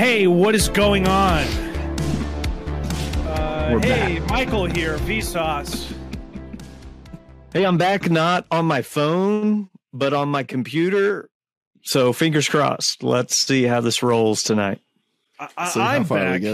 [0.00, 1.44] Hey, what is going on?
[3.26, 5.92] Uh, We're hey, Michael here, Vsauce.
[7.52, 11.28] Hey, I'm back not on my phone, but on my computer.
[11.82, 13.02] So fingers crossed.
[13.02, 14.80] Let's see how this rolls tonight.
[15.38, 16.44] I, I, I'm back,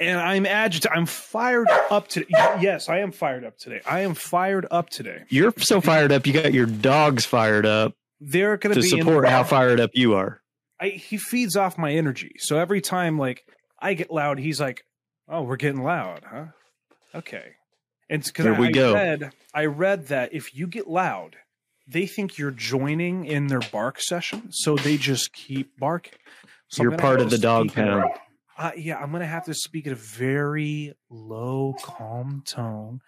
[0.00, 0.96] and I'm agitated.
[0.96, 2.26] I'm fired up today.
[2.60, 3.82] Yes, I am fired up today.
[3.86, 5.22] I am fired up today.
[5.28, 6.26] You're so fired up.
[6.26, 9.90] You got your dogs fired up They're going to be in support how fired up
[9.94, 10.40] you are.
[10.80, 12.32] I, he feeds off my energy.
[12.38, 13.44] So every time like
[13.80, 14.84] I get loud, he's like,
[15.28, 16.46] "Oh, we're getting loud, huh?"
[17.14, 17.54] Okay.
[18.10, 18.94] And because I, go.
[18.94, 21.36] read, I read that if you get loud,
[21.86, 26.18] they think you're joining in their bark session, so they just keep barking.
[26.68, 28.10] So You're part of the dog pound.
[28.56, 33.00] Uh, yeah, I'm gonna have to speak at a very low, calm tone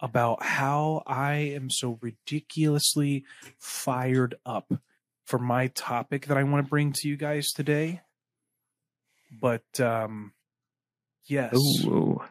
[0.00, 3.24] about how I am so ridiculously
[3.58, 4.72] fired up
[5.26, 8.00] for my topic that I want to bring to you guys today.
[9.40, 10.32] But um
[11.26, 11.54] yes.
[11.54, 12.22] Ooh.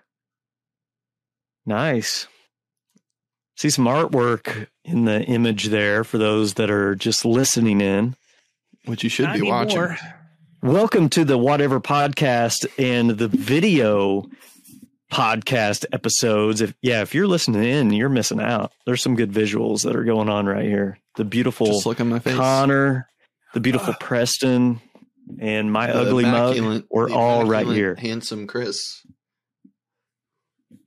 [1.65, 2.27] Nice.
[3.57, 8.15] See some artwork in the image there for those that are just listening in.
[8.85, 9.77] Which you should Not be watching.
[9.77, 9.97] anymore.
[10.61, 14.25] Welcome to the Whatever Podcast and the video
[15.11, 16.61] podcast episodes.
[16.61, 18.71] If yeah, if you're listening in, you're missing out.
[18.85, 20.99] There's some good visuals that are going on right here.
[21.17, 22.35] The beautiful Just look at my face.
[22.35, 23.07] Connor,
[23.53, 23.97] the beautiful Ah.
[23.99, 24.81] Preston,
[25.39, 26.83] and my ugly mug.
[26.89, 27.95] We're all right here.
[27.95, 29.01] Handsome Chris.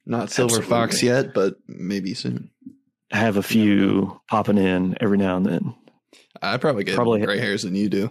[0.06, 0.70] Not Silver Absolutely.
[0.70, 2.50] Fox yet, but maybe soon.
[3.12, 5.74] I have a few popping in every now and then.
[6.40, 8.10] I probably get Probably- gray hairs than you do.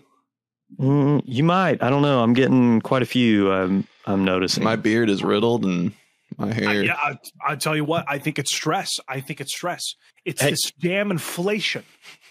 [0.79, 1.81] Mm, you might.
[1.81, 2.22] I don't know.
[2.22, 3.51] I'm getting quite a few.
[3.51, 4.63] I'm I'm noticing.
[4.63, 5.94] My beard is riddled and
[6.37, 8.91] my I, yeah, I, I tell you what, I think it's stress.
[9.07, 9.95] I think it's stress.
[10.23, 10.51] It's Hey.
[10.51, 11.83] this damn inflation.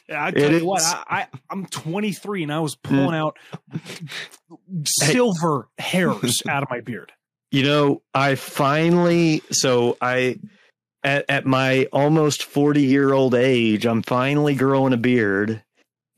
[0.08, 0.82] I tell It you what.
[0.82, 2.82] I, I I'm 23 and I was mm.
[2.82, 3.36] pulling out
[4.86, 7.12] silver hairs out of my beard.
[7.50, 10.38] You know, I finally so I
[11.02, 15.62] at at my almost 40 year old age, I'm finally growing a beard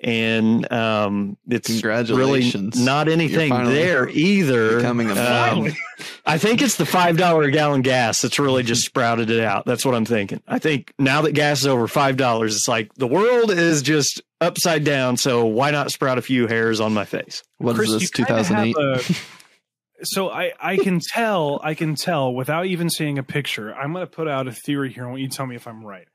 [0.01, 2.81] and um it's really Congratulations.
[2.83, 4.77] not anything there either.
[4.77, 5.69] becoming a Um,
[6.25, 9.65] I think it's the five dollar a gallon gas that's really just sprouted it out.
[9.67, 10.41] That's what I'm thinking.
[10.47, 14.23] I think now that gas is over five dollars, it's like the world is just
[14.41, 15.17] upside down.
[15.17, 17.43] So why not sprout a few hairs on my face?
[17.59, 19.23] What is Chris, this, you kinda have 2008?
[20.05, 23.75] so I, I can tell, I can tell without even seeing a picture.
[23.75, 25.07] I'm going to put out a theory here.
[25.07, 26.07] I want you to tell me if I'm right.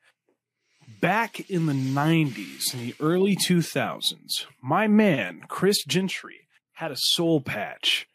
[1.04, 7.42] Back in the 90s, in the early 2000s, my man, Chris Gentry, had a soul
[7.42, 8.08] patch.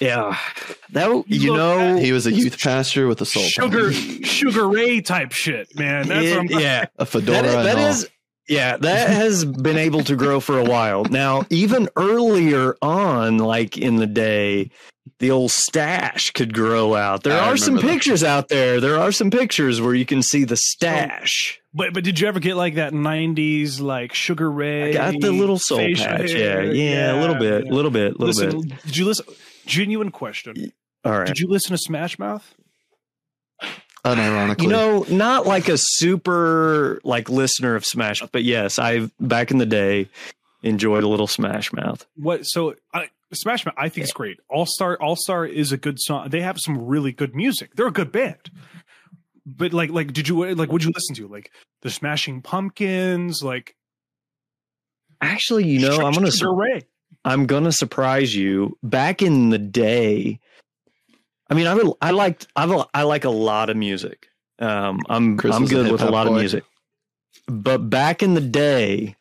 [0.00, 0.38] Yeah,
[0.92, 3.42] that You you know, He was a youth pastor with a soul.
[3.42, 4.26] Sugar, patch.
[4.26, 6.08] Sugar Ray type shit, man.
[6.08, 7.42] That's what I'm it- yeah, a fedora.
[7.42, 7.86] that is, and all.
[7.90, 8.08] is
[8.48, 13.76] yeah that has been able to grow for a while now even earlier on like
[13.78, 14.70] in the day
[15.18, 17.82] the old stash could grow out there I are some that.
[17.82, 22.04] pictures out there there are some pictures where you can see the stash But but
[22.04, 24.90] did you ever get like that '90s like Sugar Ray?
[24.90, 26.64] I got the little soul patch yeah hair?
[26.74, 27.70] yeah, a little bit yeah.
[27.70, 29.26] a little bit a little Listen, bit did you listen?
[29.66, 30.72] Genuine question.
[31.04, 32.54] all right Did you listen to Smash Mouth?
[34.04, 34.62] Unironically.
[34.62, 39.58] you know not like a super like listener of smash but yes i back in
[39.58, 40.08] the day
[40.62, 42.42] enjoyed a little smash mouth What?
[42.44, 44.38] So I, Smash Mouth, I think it's great.
[44.48, 46.28] All Star, All Star is a good song.
[46.28, 47.74] They have some really good music.
[47.74, 48.48] They're a good band.
[49.44, 50.70] But like, like, did you like?
[50.70, 51.50] Would you listen to like
[51.82, 53.42] the Smashing Pumpkins?
[53.42, 53.74] Like,
[55.20, 56.82] actually you know i'm gonna Sugar Ray.
[57.24, 58.78] I'm gonna surprise you.
[58.82, 60.38] Back in the day,
[61.54, 64.26] I mean, I would, I liked, I, will- I like a lot of music.
[64.58, 66.64] Um, I'm, Chris I'm was a good with a hip-hop lot of music.
[67.46, 69.14] But back in the day,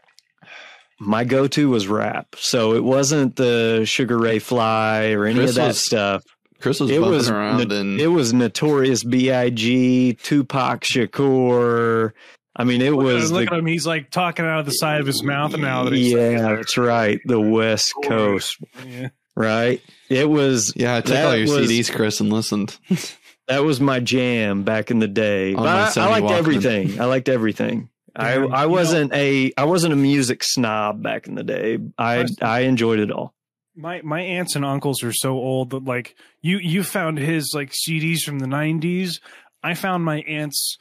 [1.00, 2.36] my go-to was rap.
[2.38, 6.24] So it wasn't the Sugar Ray Fly or any Chris of that was stuff.
[6.60, 12.14] Chris was It bumping was, around no- and it was Notorious B.I.G., Tupac Shakur.
[12.56, 13.66] I mean, it was look the at him.
[13.66, 16.78] He's like talking out of the side of his mouth now that he's yeah, that's
[16.78, 17.20] right.
[17.26, 18.58] The West Coast,
[18.88, 19.10] yeah.
[19.36, 19.82] Right?
[20.10, 22.78] It was yeah, I took all your was- CDs, Chris, and listened.
[23.50, 25.54] That was my jam back in the day.
[25.54, 27.02] But I, I liked everything.
[27.02, 27.90] I liked everything.
[28.16, 31.80] I, I wasn't a I wasn't a music snob back in the day.
[31.98, 33.34] I I enjoyed it all.
[33.76, 37.72] My my aunts and uncles are so old that like you you found his like
[37.72, 39.20] CDs from the nineties.
[39.64, 40.78] I found my aunt's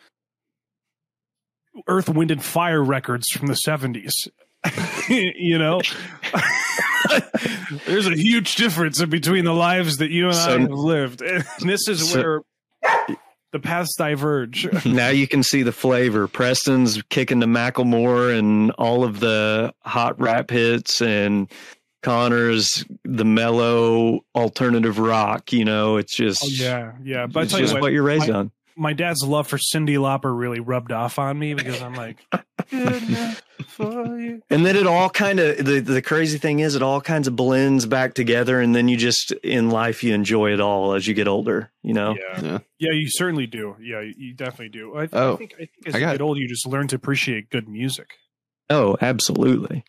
[1.89, 4.29] Earth, Wind, and Fire records from the seventies.
[5.09, 5.81] you know,
[7.87, 11.23] there's a huge difference between the lives that you and So- I have lived.
[11.23, 12.41] And this is So- where
[13.53, 14.67] the paths diverge.
[14.87, 16.27] now you can see the flavor.
[16.27, 21.51] Preston's kicking to Macklemore and all of the hot rap hits, and
[22.03, 25.53] Connor's the mellow alternative rock.
[25.53, 27.27] You know, it's just Oh, yeah, yeah.
[27.27, 28.53] But it's just what, what, you're raised my- on.
[28.77, 32.19] My dad's love for Cyndi Lauper really rubbed off on me because I'm like,
[32.71, 33.37] good
[33.67, 34.43] for you.
[34.51, 37.37] And then it all kind of the the crazy thing is it all kinds of
[37.37, 41.15] blends back together, and then you just in life you enjoy it all as you
[41.15, 41.71] get older.
[41.83, 42.17] You know.
[42.19, 42.41] Yeah.
[42.41, 42.59] Yeah.
[42.79, 43.77] yeah, you certainly do.
[43.81, 44.97] Yeah, you- you definitely do.
[44.97, 46.97] I, I Oh, think I think as I you get older, you just learn to
[46.97, 48.09] appreciate good music.
[48.71, 49.85] Oh, absolutely.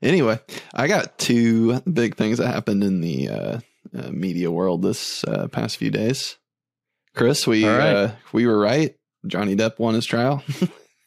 [0.00, 0.38] Anyway,
[0.72, 3.60] I got two big things that happened in the uh,
[3.96, 6.36] uh, media world this uh, past few days.
[7.14, 7.94] Chris, we right.
[7.94, 8.94] uh, we were right.
[9.26, 10.42] Johnny Depp won his trial.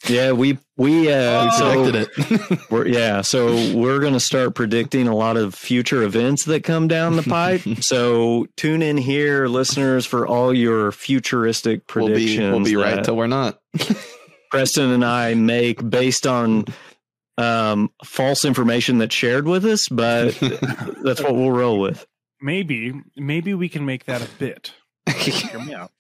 [0.08, 2.60] Yeah, we we uh, we predicted it.
[2.72, 7.18] we're yeah, so we're gonna start predicting a lot of future events that come down
[7.18, 7.62] the pipe.
[7.82, 12.38] so tune in here, listeners, for all your futuristic we'll predictions.
[12.38, 13.60] be we'll be right till we're not.
[14.50, 16.66] Preston and I make based on
[17.38, 20.32] um, false information that's shared with us, but
[21.04, 22.06] that's what we'll roll with.
[22.42, 24.74] Maybe, maybe we can make that a bit.
[25.16, 25.92] Hear me out.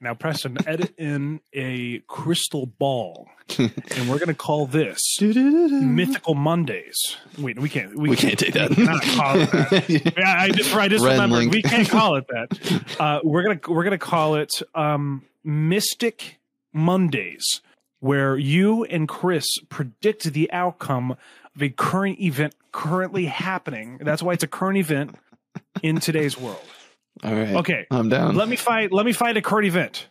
[0.00, 3.28] Now, Preston, edit in a crystal ball,
[3.58, 7.16] and we're going to call this Mythical Mondays.
[7.36, 7.96] Wait, we can't.
[7.96, 8.70] we can't take that.
[8.70, 9.90] We cannot call it that.
[10.16, 11.52] Yeah, I just, I just Rhett remembered link.
[11.52, 12.84] we can't call it that.
[13.00, 16.38] Uh, we're gonna we're gonna call it um, Mystic
[16.72, 17.60] Mondays,
[17.98, 21.16] where you and Chris predict the outcome
[21.56, 23.98] of a current event currently happening.
[24.00, 25.16] That's why it's a current event
[25.82, 26.60] in today's world.
[27.24, 27.54] All right.
[27.56, 28.34] Okay, I'm down.
[28.36, 30.08] let me find let me find a current event.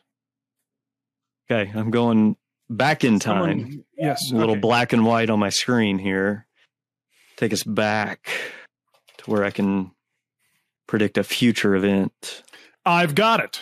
[1.49, 2.35] Okay, I'm going
[2.69, 3.59] back in time.
[3.61, 4.59] Someone- yes, a little okay.
[4.61, 6.45] black and white on my screen here.
[7.37, 8.29] Take us back
[9.19, 9.91] to where I can
[10.87, 12.43] predict a future event.
[12.85, 13.61] I've got it.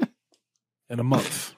[0.90, 1.54] In a month,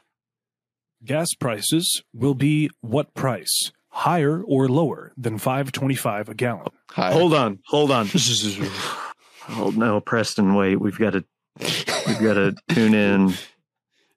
[1.05, 3.72] gas prices will be what price?
[3.93, 6.69] Higher or lower than five twenty-five a gallon?
[6.91, 7.13] Hi.
[7.13, 8.09] Hold on, hold on.
[9.51, 10.77] oh no, Preston, wait.
[10.81, 11.25] We've got to
[11.59, 13.35] we've got to tune in.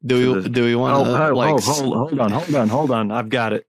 [0.06, 2.70] do we do we want Oh, to oh, like oh, hold, hold on, hold on,
[2.70, 3.12] hold on.
[3.12, 3.66] I've got it.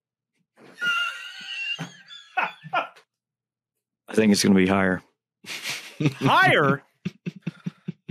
[4.07, 5.03] I think it's going to be higher.
[6.21, 6.83] Higher?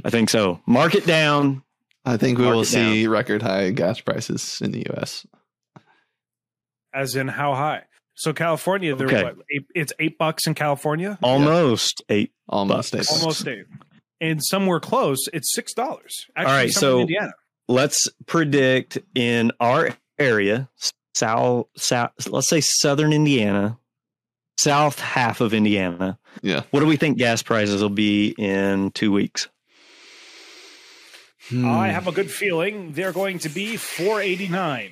[0.03, 0.59] I think so.
[0.65, 1.63] Mark it down.
[2.05, 5.25] I think we Mark will it see record high gas prices in the US.
[6.93, 7.83] As in how high?
[8.15, 9.23] So California, they're Okay.
[9.23, 9.35] what?
[9.51, 12.31] Eight, it's eight bucks in California, Almost eight.
[12.47, 12.93] Almost Bucks.
[12.93, 13.21] eight bucks.
[13.21, 13.65] almost eight,
[14.21, 16.13] and somewhere close, it's six dollars.
[16.37, 17.33] All right, somewhere in so- Indiana.
[17.67, 20.69] let's predict in our area,
[21.15, 23.79] south, south, let's say southern Indiana,
[24.59, 26.19] south half of Indiana.
[26.43, 26.61] Yeah.
[26.69, 29.47] What do we think gas prices will be in two weeks?
[31.49, 31.65] Hmm.
[31.67, 34.91] I have a good feeling they're going to be four eighty nine.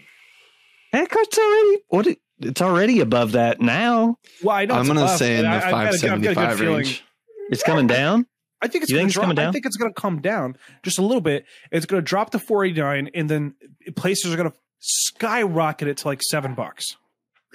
[0.91, 2.07] Heck, it's already what?
[2.07, 4.17] It, it's already above that now.
[4.43, 6.19] Well, I know I'm gonna say in the I- I've got a- I've got a
[6.21, 7.03] good 575 range.
[7.49, 8.25] It's coming down.
[8.63, 9.47] I think it's going think to it's coming drop.
[9.47, 11.45] I think it's going to come down just a little bit.
[11.71, 13.55] It's going to drop to 489 and then
[13.95, 16.95] places are going to skyrocket it to like 7 bucks.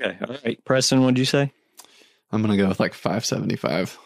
[0.03, 0.63] Okay, all right.
[0.65, 1.53] Preston, what'd you say?
[2.33, 3.97] I'm gonna go with like 575.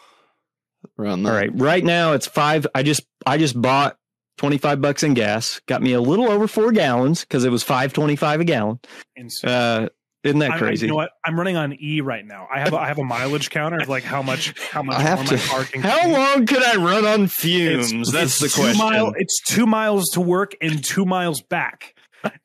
[0.99, 1.37] Around All that.
[1.39, 2.65] right, right now it's five.
[2.73, 3.97] I just I just bought
[4.41, 5.61] twenty five bucks in gas.
[5.67, 8.79] Got me a little over four gallons because it was five twenty five a gallon.
[9.43, 9.87] Uh,
[10.23, 10.85] isn't that I- I- crazy?
[10.87, 11.11] you know what?
[11.23, 12.47] I'm running on E right now.
[12.53, 15.01] I have a, I have a mileage counter of like how much how much I
[15.01, 18.11] have more to- my car can How long could I run on It's- fumes?
[18.11, 18.79] That's the it's two question.
[18.79, 21.93] Mile, it's two miles to work and two miles back.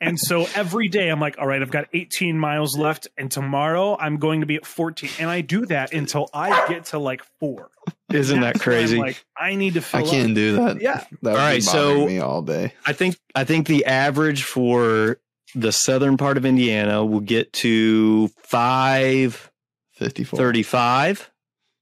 [0.01, 3.95] And so every day I'm like, all right, I've got 18 miles left, and tomorrow
[4.01, 5.11] I'm going to be at 14.
[5.21, 7.69] And I do that until I get to like four.
[8.13, 8.99] Isn't that That's when crazy?
[8.99, 10.35] like, I need to fill I can't up.
[10.35, 10.81] do that.
[10.81, 11.05] Yeah.
[11.23, 12.73] That would All so- me all day.
[12.87, 15.19] I think I think the average for
[15.55, 19.51] the southern part of Indiana will get to five
[19.95, 20.37] 54.
[20.37, 21.31] thirty five,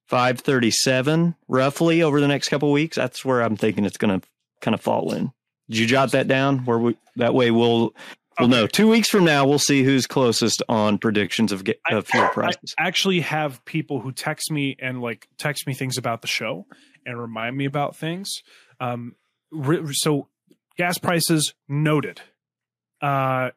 [0.07, 2.97] five thirty seven, roughly over the next couple weeks.
[2.97, 4.27] That's where I'm thinking it's going to
[4.61, 5.33] kind of fall in.
[5.69, 6.65] Did you jot that down?
[6.65, 7.95] Where we that way we'll
[8.39, 11.95] we'll know two weeks from now we'll see who's closest on predictions of, get, I-
[11.97, 12.75] of fuel prices.
[12.79, 16.67] I actually have people who text me and like text me things about the show
[17.07, 18.43] and remind me about things.
[18.81, 19.15] Um,
[19.51, 20.29] re- so
[20.77, 22.21] gas prices noted.
[23.03, 23.51] Uh,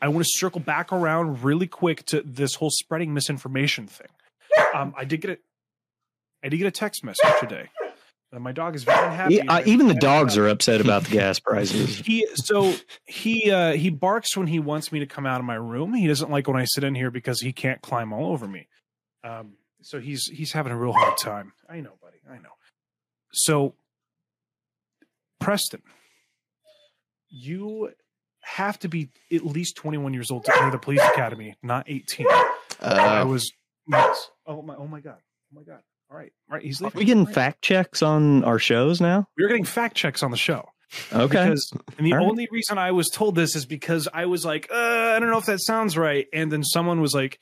[0.00, 4.08] I want to circle back around really quick to this whole spreading misinformation thing.
[4.74, 5.38] Um, I did get a,
[6.44, 7.68] I did get a text message today.
[8.32, 9.36] Uh, my dog is very happy.
[9.36, 11.98] Yeah, uh, even the dogs are upset about the gas prices.
[12.04, 15.54] He so he uh he barks when he wants me to come out of my
[15.54, 15.94] room.
[15.94, 18.68] He doesn't like when I sit in here because he can't climb all over me.
[19.24, 21.52] Um so he's he's having a real hard time.
[21.68, 22.18] I know, buddy.
[22.28, 22.50] I know.
[23.32, 23.74] So
[25.40, 25.82] Preston,
[27.28, 27.92] you
[28.42, 32.26] have to be at least 21 years old to enter the police academy, not 18.
[32.28, 33.52] I Uh, was
[33.88, 34.30] yes.
[34.46, 35.18] Oh my oh my god.
[35.52, 35.80] Oh my god.
[36.10, 36.32] All right.
[36.50, 36.98] All right, he's Are leaving.
[36.98, 37.34] we getting All right.
[37.34, 39.26] fact checks on our shows now?
[39.38, 40.68] We're getting fact checks on the show.
[41.12, 41.26] Okay.
[41.26, 42.26] Because and the All right.
[42.28, 45.38] only reason I was told this is because I was like, uh, I don't know
[45.38, 46.26] if that sounds right.
[46.32, 47.40] And then someone was like,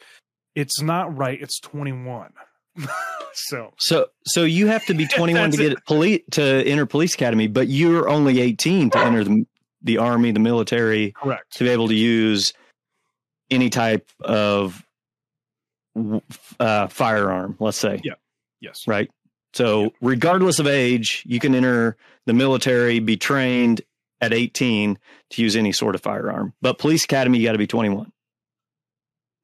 [0.55, 2.33] it's not right, it's 21.
[3.35, 7.15] so So so you have to be 21 to That's get police to enter police
[7.15, 9.47] academy, but you're only 18 to enter the,
[9.83, 11.53] the army, the military, correct.
[11.59, 12.55] to be able to use
[13.51, 14.83] any type of
[16.59, 18.15] uh, firearm, let's say, Yeah.
[18.65, 18.87] Yes.
[18.89, 19.11] right?
[19.53, 23.83] So regardless of age, you can enter the military, be trained
[24.21, 24.99] at 18
[25.31, 26.55] to use any sort of firearm.
[26.61, 28.11] But police academy, you got to be 21.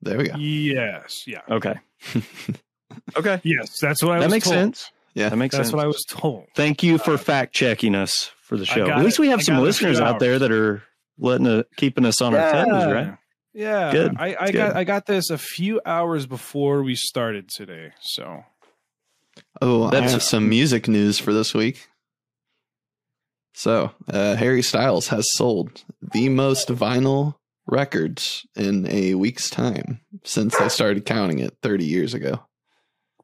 [0.02, 0.36] there we go.
[0.36, 1.24] Yes.
[1.26, 1.42] Yeah.
[1.48, 1.74] Okay.
[3.16, 3.40] okay.
[3.44, 3.78] Yes.
[3.80, 4.54] That's what I That was makes told.
[4.54, 4.90] sense.
[5.14, 5.28] Yeah.
[5.28, 5.76] That makes That's sense.
[5.76, 6.46] what I was told.
[6.56, 8.88] Thank you for fact checking us for the show.
[8.88, 9.22] At least it.
[9.22, 10.82] we have I some got it a listeners out there that are
[11.18, 13.16] letting uh, keeping us on our toes, right?
[13.52, 13.92] Yeah.
[13.92, 14.16] Good.
[14.18, 14.76] I, I It's got.
[14.76, 17.92] I got this a few hours before we started today.
[18.00, 18.44] So
[19.60, 21.88] Oh, I That's- have some music news for this week.
[23.54, 27.34] So, uh, Harry Styles has sold the most vinyl
[27.66, 32.40] records in a week's time since they started counting it 30 years ago.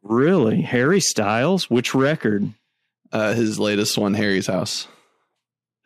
[0.02, 1.70] Really, Harry Styles?
[1.70, 2.52] Which record?
[3.12, 4.88] Uh, his latest one, Harry's House,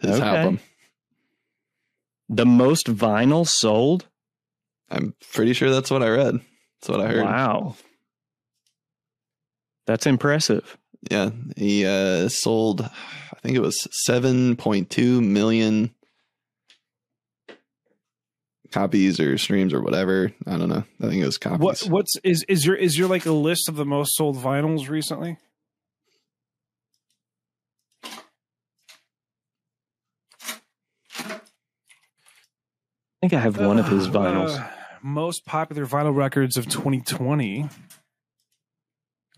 [0.01, 0.25] his Okay.
[0.27, 0.61] album.
[2.29, 4.07] The most vinyl sold?
[4.91, 6.41] I'm pretty sure that's what I read.
[6.81, 7.25] That's what I heard.
[7.25, 7.77] Wow,
[9.91, 10.77] that's impressive.
[11.11, 15.93] Yeah, he uh, sold, I think it was 7.2 million
[18.71, 20.31] copies or streams or whatever.
[20.47, 20.85] I don't know.
[21.03, 21.59] I think it was copies.
[21.59, 24.89] what what's is is your is your like a list of the most sold vinyls
[24.89, 25.39] recently?
[33.23, 34.59] I think I have one of his Uh, vinyls.
[34.59, 34.69] uh,
[35.03, 37.69] most popular vinyl records of 2020.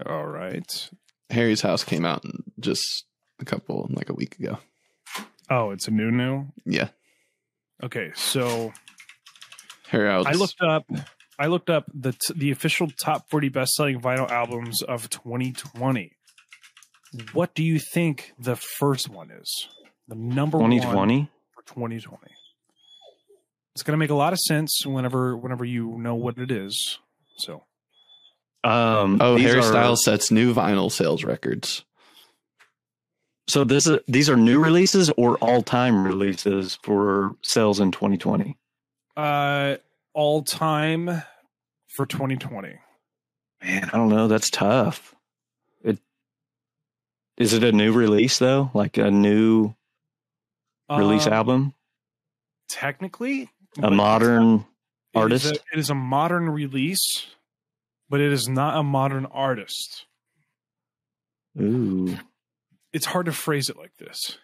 [0.06, 0.90] All right.
[1.30, 2.24] Harry's House came out
[2.60, 3.04] just
[3.40, 4.58] a couple, like a week ago.
[5.50, 6.46] Oh, it's a new new.
[6.64, 6.88] Yeah,
[7.82, 8.72] Okay, so
[9.88, 10.26] Harry House.
[10.26, 10.86] I looked up.
[11.38, 16.12] I looked up the t- the official top 40 best selling vinyl albums of 2020.
[17.32, 19.68] What do you think the first one is?
[20.08, 21.28] The number one 2020.
[21.54, 22.18] for 2020.
[23.74, 26.98] It's going to make a lot of sense whenever whenever you know what it is.
[27.38, 27.64] So
[28.64, 31.84] Um, Oh, these Harry are- Styles sets new vinyl sales records.
[33.48, 38.56] So this is these are new releases or all time releases for sales in 2020.
[39.16, 39.76] uh
[40.14, 41.22] all time
[41.88, 42.78] for 2020.
[43.62, 44.28] Man, I don't know.
[44.28, 45.14] That's tough.
[45.82, 45.98] It
[47.36, 49.74] is it a new release though, like a new
[50.90, 51.74] release Um, album,
[52.68, 54.64] Technically, a but modern It is
[55.14, 55.46] artist.
[55.56, 57.26] a- it is a modern release,
[58.12, 60.04] but it is not a modern artist.
[61.58, 62.18] Ooh,
[62.92, 64.36] It's hard to phrase it like this.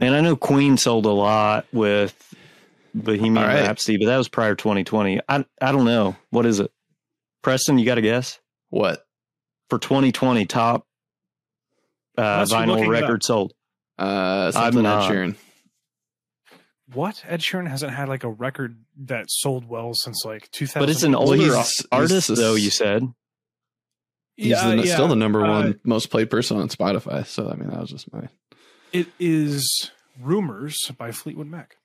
[0.00, 2.14] and I know Queen sold a lot with
[2.94, 3.62] Bohemian All right.
[3.66, 5.20] Rhapsody, but that was prior 2020.
[5.28, 6.70] I I don't know what is it.
[7.42, 8.38] Preston, you got a guess
[8.70, 9.04] What?
[9.70, 10.86] for 2020 top
[12.16, 13.02] uh, vinyl looking it up.
[13.02, 13.52] record sold.
[13.98, 15.10] Uh, something Ed not.
[15.10, 15.36] Sheeran.
[16.92, 17.22] What?
[17.26, 20.80] Ed Sheeran hasn't had like a record that sold well since like 2000.
[20.80, 22.54] But it's an Well, older he's- artist, he's- though.
[22.54, 23.02] You said
[24.36, 24.94] He's yeah, the, yeah.
[24.94, 27.26] still the number Uh, one most played person on Spotify.
[27.26, 28.28] So I mean, that was just my.
[28.92, 29.90] It is
[30.20, 31.76] Rumours by Fleetwood Mac.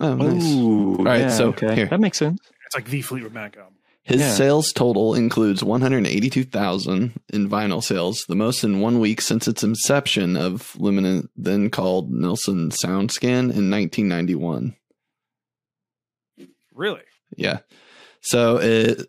[0.00, 0.44] Oh, nice.
[0.44, 1.86] Ooh, All right, yeah, so okay, here.
[1.86, 2.38] that makes sense.
[2.66, 3.74] It's like the Fleetwood Mac album.
[4.08, 4.32] His Yeah.
[4.32, 10.34] sales total includes 182,000 in vinyl sales, the most in one week since its inception
[10.34, 14.74] of Luminate, then called Nielsen SoundScan in 1991.
[16.74, 17.02] Really?
[17.36, 17.58] Yeah.
[18.22, 19.06] So it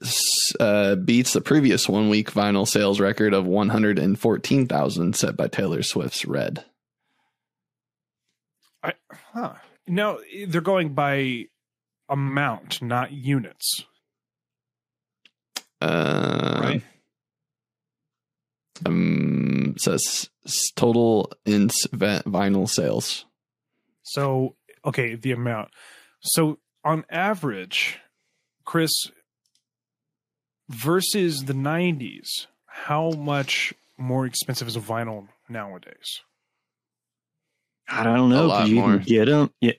[0.59, 6.25] uh, beats the previous one week vinyl sales record of 114,000 set by Taylor Swift's
[6.25, 6.65] Red.
[9.33, 9.53] Huh.
[9.87, 11.45] No, they're going by
[12.09, 13.85] amount, not units.
[15.81, 16.83] Uh, Right.
[18.85, 20.29] Um, says
[20.75, 23.25] total in vinyl sales.
[24.03, 24.55] So,
[24.85, 25.69] okay, the amount.
[26.21, 27.99] So, on average,
[28.63, 28.91] Chris,
[30.69, 36.21] versus the 90s, how much more expensive is a vinyl nowadays?
[37.89, 38.45] I don't know.
[38.45, 38.93] A lot you more.
[38.93, 39.51] even get them?
[39.59, 39.73] Yeah,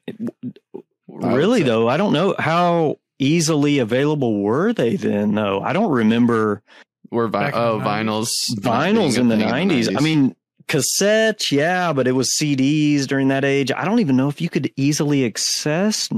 [1.09, 5.35] really though, I don't know how easily available were they then.
[5.35, 6.63] Though I don't remember
[7.11, 9.89] We're vi- oh vinyls vinyls being a in the nineties.
[9.95, 10.35] I mean,
[10.67, 13.71] cassettes, yeah, but it was CDs during that age.
[13.73, 16.09] I don't even know if you could easily access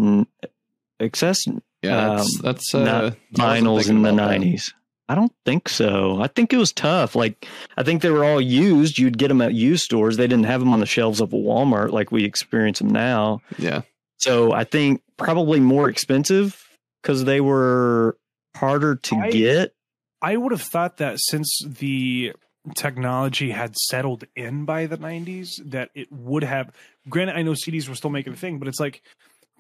[1.01, 4.15] access Yeah, that's, Um, that's uh, not I wasn't vinyls in the that.
[4.15, 4.73] nineties.
[5.09, 6.23] I don't think so.
[6.23, 7.15] I think it was tough.
[7.17, 8.99] Like I think they were all used.
[8.99, 10.17] You'd get them at used stores.
[10.17, 13.41] They didn't have them on the shelves of Walmart like we experience them now.
[13.59, 13.83] Yeah,
[14.19, 16.57] So I think probably more expensive
[17.03, 18.17] because they were
[18.57, 19.75] harder to I- get.
[20.21, 22.33] I would have thought that since the
[22.77, 26.73] technology had settled in by the 90s, that it would have.
[27.09, 29.03] Granted, I know CDs were still making a thing, but it's like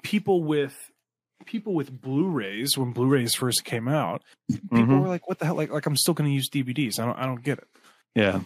[0.04, 0.74] people with
[1.46, 4.22] people with Blu-rays when Blu-rays first came out.
[4.48, 5.00] People Mhm.
[5.02, 7.00] were like, "What the hell?" Like, like I'm still going to use DVDs.
[7.00, 7.18] I don't.
[7.18, 7.68] I don't get it.
[8.14, 8.42] Yeah.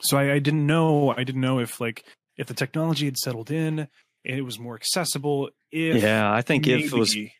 [0.00, 1.10] So I, I didn't know.
[1.10, 2.04] I didn't know if like
[2.38, 3.88] if the technology had settled in
[4.24, 5.50] and it was more accessible.
[5.70, 6.32] If Yeah.
[6.32, 7.32] I think if it was maybe-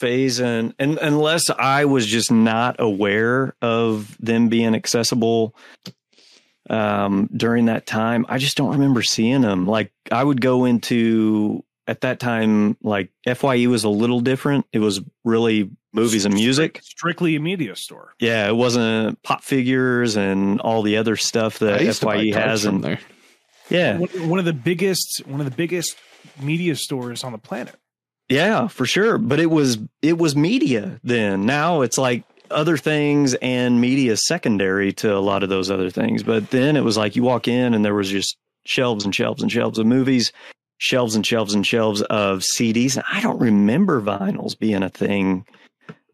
[0.00, 5.54] phasing and unless I was just not aware of them being accessible
[6.70, 9.66] um during that time, I just don't remember seeing them.
[9.66, 14.66] Like I would go into at that time like FYE was a little different.
[14.72, 16.80] It was really movies and music.
[16.82, 18.14] strictly a media store.
[18.18, 22.80] Yeah, it wasn't pop figures and all the other stuff that used FYE has in
[22.80, 22.98] there.
[23.70, 23.98] yeah.
[23.98, 25.96] One, one of the biggest one of the biggest
[26.40, 27.76] media stores on the planet.
[28.28, 29.18] Yeah, for sure.
[29.18, 31.46] But it was it was media then.
[31.46, 36.22] Now it's like other things and media secondary to a lot of those other things.
[36.22, 39.42] But then it was like you walk in and there was just shelves and shelves
[39.42, 40.32] and shelves of movies,
[40.78, 43.02] shelves and shelves and shelves of CDs.
[43.10, 45.46] I don't remember vinyls being a thing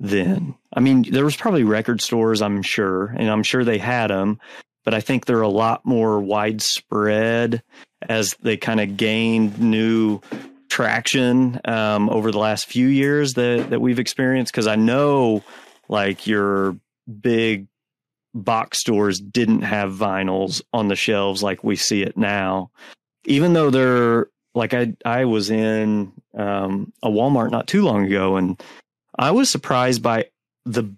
[0.01, 0.55] then.
[0.73, 4.41] I mean, there was probably record stores, I'm sure, and I'm sure they had them,
[4.85, 7.63] but I think they're a lot more widespread
[8.09, 10.21] as they kind of gained new
[10.69, 15.43] traction um, over the last few years that that we've experienced because I know
[15.89, 16.77] like your
[17.21, 17.67] big
[18.33, 22.71] box stores didn't have vinyls on the shelves like we see it now.
[23.25, 28.37] Even though they're like I I was in um, a Walmart not too long ago
[28.37, 28.61] and
[29.19, 30.27] I was surprised by
[30.65, 30.95] the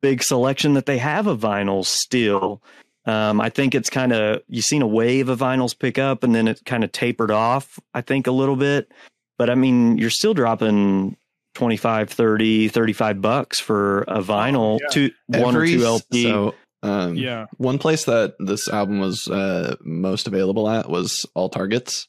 [0.00, 2.62] big selection that they have of vinyls still
[3.06, 6.34] um, I think it's kind of you've seen a wave of vinyls pick up and
[6.34, 8.90] then it kind of tapered off I think a little bit
[9.38, 11.16] but I mean, you're still dropping
[11.54, 14.88] 25, 30, 35 bucks for a vinyl, yeah.
[14.90, 16.22] two, one or two LP.
[16.22, 17.46] So, um, Yeah.
[17.58, 22.08] One place that this album was uh, most available at was all Targets.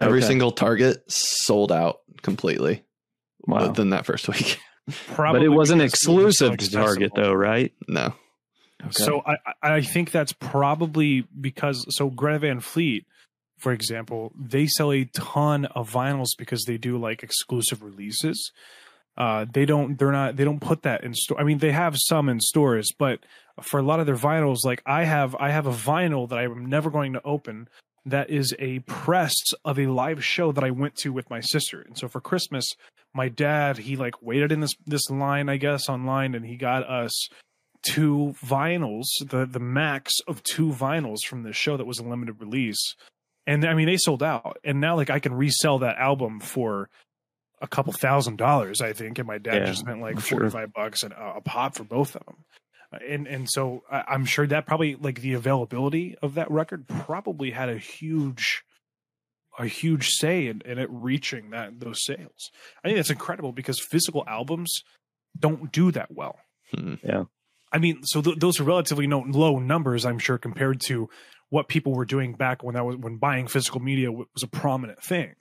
[0.00, 0.28] Every Okay.
[0.28, 2.82] single Target sold out completely
[3.46, 3.68] wow.
[3.68, 4.58] within that first week.
[5.08, 7.72] Probably But it wasn't because it was so exclusive to Target though, right?
[7.86, 8.14] No.
[8.80, 9.04] Okay.
[9.04, 13.06] So I I think that's probably because so Greta Van Fleet,
[13.58, 18.52] for example, they sell a ton of vinyls because they do like exclusive releases.
[19.16, 21.38] Uh, they don't they're not they don't put that in store.
[21.38, 23.20] I mean, they have some in stores, but
[23.60, 26.66] for a lot of their vinyls, like I have I have a vinyl that I'm
[26.66, 27.68] never going to open
[28.06, 31.82] that is a press of a live show that I went to with my sister.
[31.82, 32.72] And so for Christmas,
[33.12, 36.88] my dad he like waited in this this line, I guess, online, and he got
[36.88, 37.28] us
[37.82, 42.40] two vinyls, the the max of two vinyls from the show that was a limited
[42.40, 42.94] release.
[43.46, 44.58] And I mean they sold out.
[44.64, 46.88] And now like I can resell that album for
[47.62, 50.38] a couple thousand dollars, I think, and my dad Yeah, just spent like I'm sure.
[50.38, 52.44] forty five bucks and a, a pop for both of them.
[53.06, 57.50] And and so I, I'm sure that probably like the availability of that record probably
[57.50, 58.62] had a huge
[59.58, 62.50] a huge say in, in it reaching that those sales.
[62.82, 64.82] I think that's incredible because physical albums
[65.38, 66.38] don't do that well.
[66.74, 66.94] Hmm.
[67.72, 71.08] I mean, so th- those are relatively no, low numbers, I'm sure, compared to
[71.50, 74.48] what people were doing back when that was when buying physical media w- was a
[74.48, 75.34] prominent thing.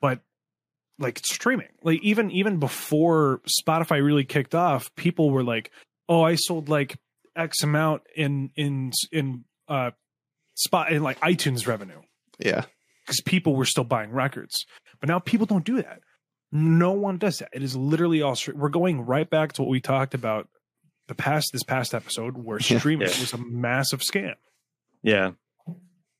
[0.00, 0.20] But
[0.98, 5.70] like streaming, like even even before Spotify really kicked off, people were like,
[6.08, 6.96] "Oh, I sold like
[7.36, 9.90] X amount in in in uh
[10.54, 12.00] spot in like iTunes revenue."
[12.38, 12.64] Yeah.
[13.06, 14.64] because people were still buying records.
[15.00, 16.00] But now people don't do that.
[16.50, 17.50] No one does that.
[17.52, 18.36] It is literally all.
[18.54, 20.48] We're going right back to what we talked about
[21.08, 23.20] the past this past episode, where streaming Yeah.
[23.20, 24.34] was a massive scam.
[25.02, 25.32] Yeah.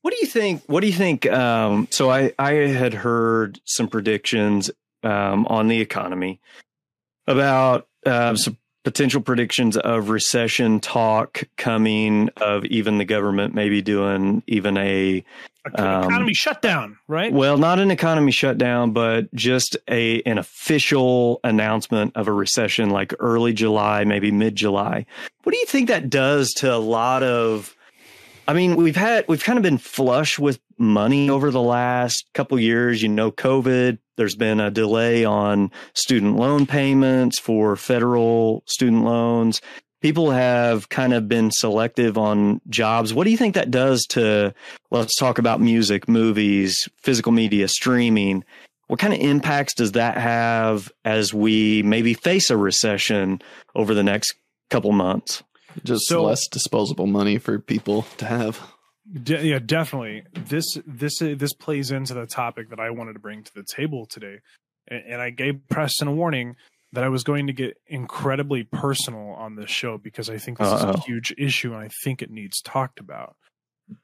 [0.01, 0.61] What do you think?
[0.67, 1.25] What do you think?
[1.25, 4.69] Um, so I, I had heard some predictions
[5.01, 6.39] um, on the economy
[7.27, 14.41] about uh, some potential predictions of recession talk coming, of even the government maybe doing
[14.47, 15.25] even a
[15.73, 17.33] Um, Economy shutdown, right?
[17.33, 23.13] well, not an economy shutdown, but just a an official announcement of a recession, like
[23.19, 25.07] early July, maybe mid July.
[25.43, 27.75] What do you think that does to a lot of?
[28.47, 32.59] I mean, we've had we've kind of been flush with money over the last couple
[32.59, 33.01] years.
[33.01, 33.97] You know, COVID.
[34.17, 39.61] There's been a delay on student loan payments for federal student loans.
[40.01, 43.11] people have kind of been selective on jobs.
[43.13, 44.53] What do you think that does to,
[44.91, 48.43] let's talk about music, movies, physical media, streaming?
[48.87, 53.41] What kind of impacts does that have as we maybe face a recession
[53.73, 54.35] over the next
[54.69, 55.41] couple months?
[55.83, 58.61] Just So- less disposable money for people to have.
[59.23, 60.23] De- yeah, definitely.
[60.33, 64.05] This this this plays into the topic that I wanted to bring to the table
[64.05, 64.39] today,
[64.87, 66.55] and, and I gave Preston a warning
[66.93, 70.67] that I was going to get incredibly personal on this show because I think this
[70.67, 70.91] is Uh-oh.
[70.91, 73.35] a huge issue and I think it needs talked about.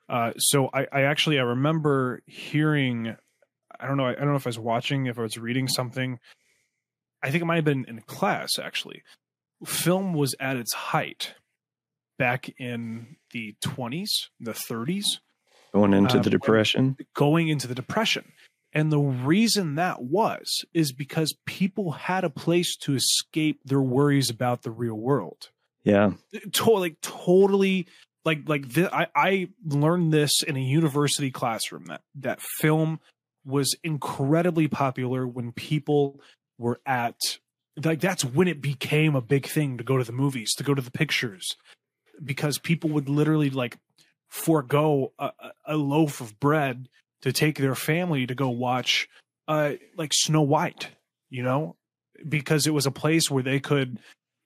[0.10, 3.16] Uh, so I, I actually I remember hearing,
[3.80, 6.20] I don't know, I don't know if I was watching, if I was reading something.
[7.24, 9.04] I think it might have been in class actually.
[9.66, 11.36] Film was at its height
[12.18, 15.06] back in the 20s, the 30s,
[15.74, 16.98] Going into Uh, the depression?
[17.16, 18.34] going into the depression.
[18.74, 24.30] And the reason that was is because people had a place to escape their worries
[24.30, 25.50] about the real world.
[25.84, 26.12] Yeah.
[26.54, 27.88] To- like totally
[28.26, 33.00] like like I, I learned this in a university classroom that that film
[33.46, 36.22] was incredibly popular when people
[36.60, 37.16] were at
[37.84, 40.74] like that's when it became a big thing to go to the movies to go
[40.76, 41.56] to the pictures
[42.24, 43.78] because people would literally like
[44.30, 45.32] forego a,
[45.66, 46.88] a- loaf of bread
[47.22, 49.10] to take their family to go watch
[49.48, 50.90] uh like Snow White,
[51.30, 51.76] you know,
[52.28, 54.00] because it was a place where they could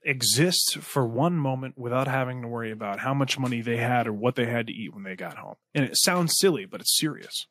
[0.03, 4.13] exist for one moment without having to worry about how much money they had or
[4.13, 5.55] what they had to eat when they got home.
[5.73, 7.47] And it sounds silly, but it's serious.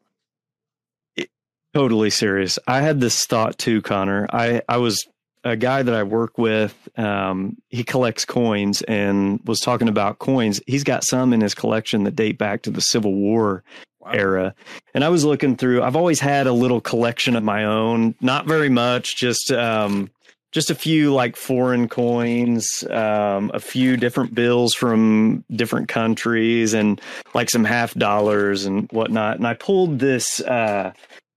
[1.74, 2.56] Totally serious.
[2.68, 4.28] I had this thought too, Connor.
[4.32, 5.04] I, I was
[5.44, 6.74] a guy that I work with.
[6.96, 10.60] Um, he collects coins and was talking about coins.
[10.66, 13.62] He's got some in his collection that date back to the Civil War
[14.00, 14.10] Wow.
[14.12, 14.54] era.
[14.92, 18.46] And I was looking through, I've always had a little collection of my own, not
[18.46, 20.10] very much, just, um,
[20.52, 27.00] just a few like foreign coins, um, a few different bills from different countries and
[27.32, 29.36] like some half dollars and whatnot.
[29.38, 30.92] And I pulled this, uh,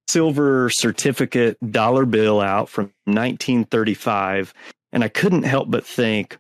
[0.08, 4.54] silver certificate dollar bill out from 1935
[4.92, 6.38] and I couldn't help but think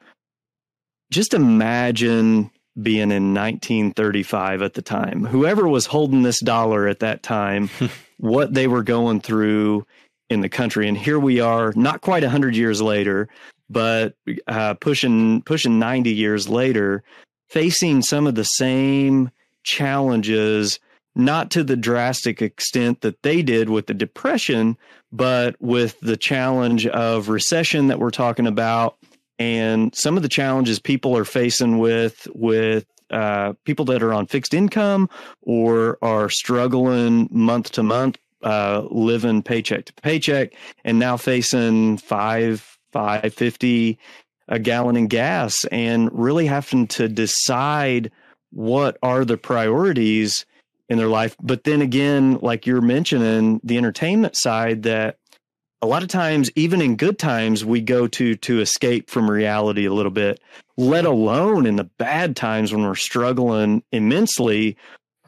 [1.12, 2.50] just imagine
[2.82, 5.26] being in 1935 at the time.
[5.26, 7.70] Whoever was holding this dollar at that time
[8.18, 9.86] what they were going through
[10.30, 10.88] in the country.
[10.88, 13.28] And here we are not quite 100 years later
[13.70, 14.16] but
[14.48, 17.04] uh, pushing pushing 90 years later
[17.50, 19.30] facing some of the same
[19.64, 20.80] challenges
[21.18, 24.78] not to the drastic extent that they did with the depression,
[25.12, 28.98] but with the challenge of recession that we're talking about
[29.40, 34.26] and some of the challenges people are facing with with uh, people that are on
[34.26, 35.10] fixed income
[35.42, 40.54] or are struggling month to month, uh, living paycheck to paycheck,
[40.84, 43.98] and now facing five five fifty
[44.50, 48.12] a gallon in gas, and really having to decide
[48.52, 50.46] what are the priorities
[50.90, 51.36] in their life.
[51.42, 55.18] But then again, like you're mentioning, the entertainment side that
[55.82, 59.86] a lot of times, even in good times, we go to to escape from reality
[59.86, 60.40] a little bit,
[60.76, 64.76] let alone in the bad times when we're struggling immensely,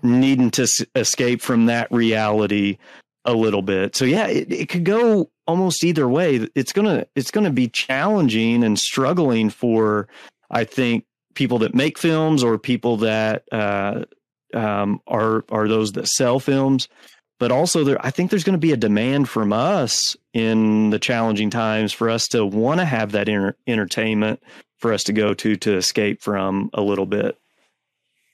[0.02, 2.78] needing to s- escape from that reality
[3.26, 3.96] a little bit.
[3.96, 6.48] So yeah, it, it could go almost either way.
[6.56, 10.08] It's gonna it's gonna be challenging and struggling for
[10.50, 14.06] I think people that make films or people that uh,
[14.54, 16.88] um, are are those that sell films.
[17.40, 21.00] But also, there I think there's going to be a demand from us in the
[21.00, 24.42] challenging times for us to want to have that enter- entertainment
[24.78, 27.38] for us to go to to escape from a little bit.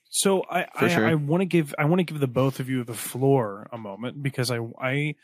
[0.10, 1.06] So I I, sure.
[1.06, 3.78] I want to give I want to give the both of you the floor a
[3.78, 5.15] moment because I I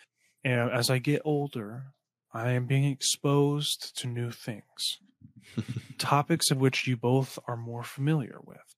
[0.44, 1.94] am, as I get older,
[2.34, 5.00] I am being exposed to new things,
[5.98, 8.76] topics of which you both are more familiar with.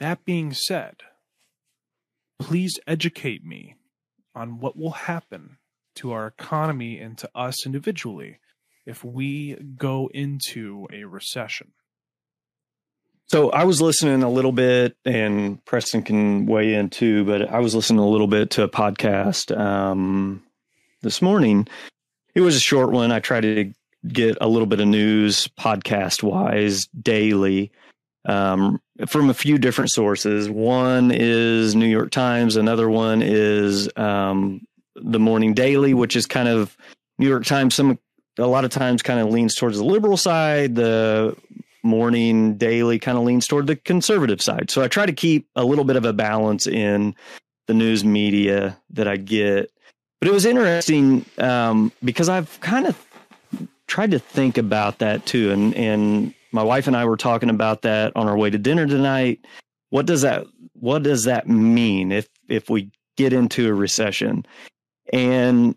[0.00, 0.96] That being said,
[2.38, 3.76] please educate me
[4.34, 5.58] on what will happen
[5.96, 8.38] to our economy and to us individually
[8.86, 11.72] if we go into a recession.
[13.26, 17.24] So I was listening a little bit, and Preston can weigh in too.
[17.24, 20.42] But I was listening a little bit to a podcast um,
[21.02, 21.68] this morning.
[22.34, 23.12] It was a short one.
[23.12, 23.72] I try to
[24.08, 27.70] get a little bit of news podcast wise daily
[28.24, 30.48] um, from a few different sources.
[30.48, 32.56] One is New York Times.
[32.56, 36.76] Another one is um, the Morning Daily, which is kind of
[37.18, 37.74] New York Times.
[37.74, 37.98] Some
[38.38, 40.74] a lot of times kind of leans towards the liberal side.
[40.74, 41.36] The
[41.82, 44.70] morning daily kind of leans toward the conservative side.
[44.70, 47.14] So I try to keep a little bit of a balance in
[47.66, 49.70] the news media that I get.
[50.20, 53.06] But it was interesting um, because I've kind of
[53.86, 57.82] tried to think about that too, and and my wife and I were talking about
[57.82, 59.44] that on our way to dinner tonight.
[59.90, 64.46] What does that what does that mean if if we get into a recession?
[65.12, 65.76] And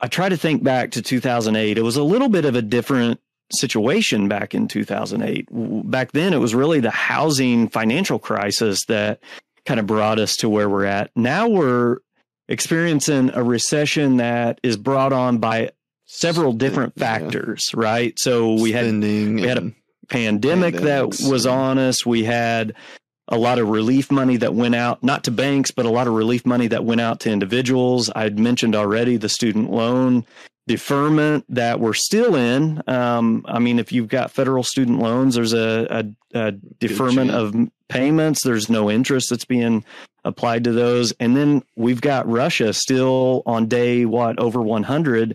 [0.00, 1.76] I try to think back to 2008.
[1.76, 3.20] It was a little bit of a different
[3.52, 5.48] situation back in 2008.
[5.90, 9.20] Back then, it was really the housing financial crisis that
[9.66, 11.10] kind of brought us to where we're at.
[11.16, 11.98] Now we're
[12.48, 15.70] experiencing a recession that is brought on by
[16.06, 17.80] several different factors, yeah.
[17.80, 18.18] right?
[18.18, 19.72] So we Spending had we had a
[20.10, 22.04] pandemic that was on us.
[22.04, 22.74] We had
[23.28, 26.14] a lot of relief money that went out, not to banks, but a lot of
[26.14, 28.10] relief money that went out to individuals.
[28.14, 30.26] I'd mentioned already the student loan
[30.66, 32.82] deferment that we're still in.
[32.86, 37.54] Um, I mean, if you've got federal student loans, there's a, a, a deferment of
[37.88, 38.44] payments.
[38.44, 39.84] There's no interest that's being
[40.24, 41.12] applied to those.
[41.18, 45.34] And then we've got Russia still on day, what, over 100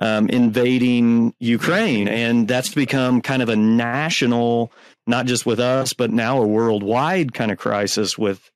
[0.00, 2.08] um, invading Ukraine.
[2.08, 4.72] And that's become kind of a national,
[5.06, 8.50] not just with us, but now a worldwide kind of crisis with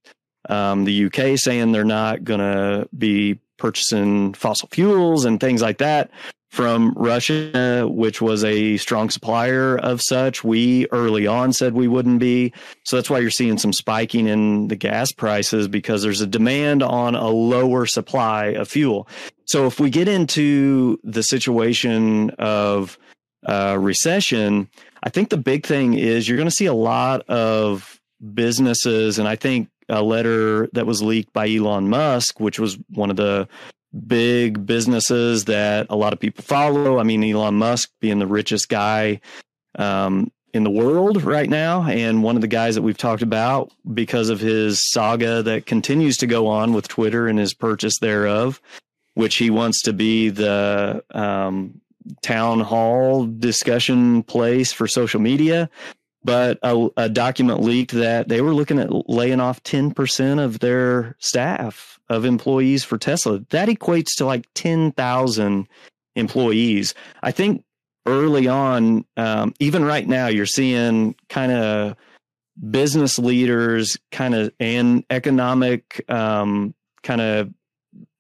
[0.48, 5.78] um, the UK saying they're not going to be purchasing fossil fuels and things like
[5.78, 6.11] that
[6.54, 10.44] from Russia, which was a strong supplier of such.
[10.44, 12.52] We early on said we wouldn't be.
[12.85, 16.85] So that's why you're seeing some spiking in the gas prices because there's a demand
[16.85, 19.09] on a lower supply of fuel.
[19.46, 22.98] So if we get into the situation of
[23.46, 24.68] uh, recession,
[25.02, 28.00] I think the big thing is you're going to see a lot of
[28.33, 33.11] businesses, and I think a letter that was leaked by Elon Musk, which was one
[33.11, 33.46] of the
[34.07, 36.98] big businesses that a lot of people follow.
[36.98, 39.20] I mean, Elon Musk being the richest guy
[39.76, 43.72] um, in the world right now, and one of the guys that we've talked about
[43.92, 48.61] because of his saga that continues to go on with Twitter and his purchase thereof,
[49.14, 51.81] which he wants to be the um,
[52.22, 55.70] town hall discussion place for social media
[56.24, 61.16] but a, a, document leaked that they were looking at laying off 10% of their
[61.18, 63.40] staff of employees for Tesla.
[63.50, 65.68] That equates to like 10,000
[66.16, 66.94] employees.
[67.22, 67.64] I think
[68.07, 71.96] early on, um, even right now, you're seeing kind of
[72.70, 77.53] business leaders kind of and economic um, kind of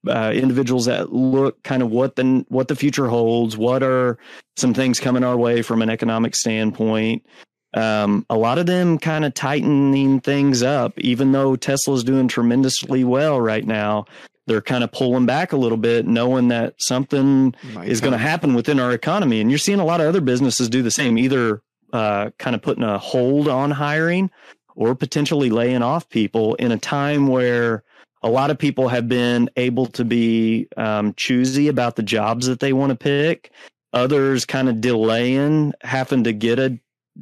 [0.08, 3.56] uh, individuals that look kind of what the what the future holds.
[3.56, 4.18] What are
[4.56, 7.24] some things coming our way from an economic standpoint?
[7.74, 13.04] um, a lot of them kind of tightening things up, even though Tesla's doing tremendously
[13.04, 14.06] well right now.
[14.46, 18.54] They're kind of pulling back a little bit, knowing that something is going to happen
[18.54, 19.40] within our economy.
[19.40, 21.62] And you're seeing a lot of other businesses do the same, either
[21.94, 24.30] uh, kind of putting a hold on hiring
[24.76, 27.84] or potentially laying off people in a time where
[28.24, 32.58] a lot of people have been able to be um, choosy about the jobs that
[32.58, 33.52] they want to pick.
[33.92, 36.80] Others kind of delaying having to get a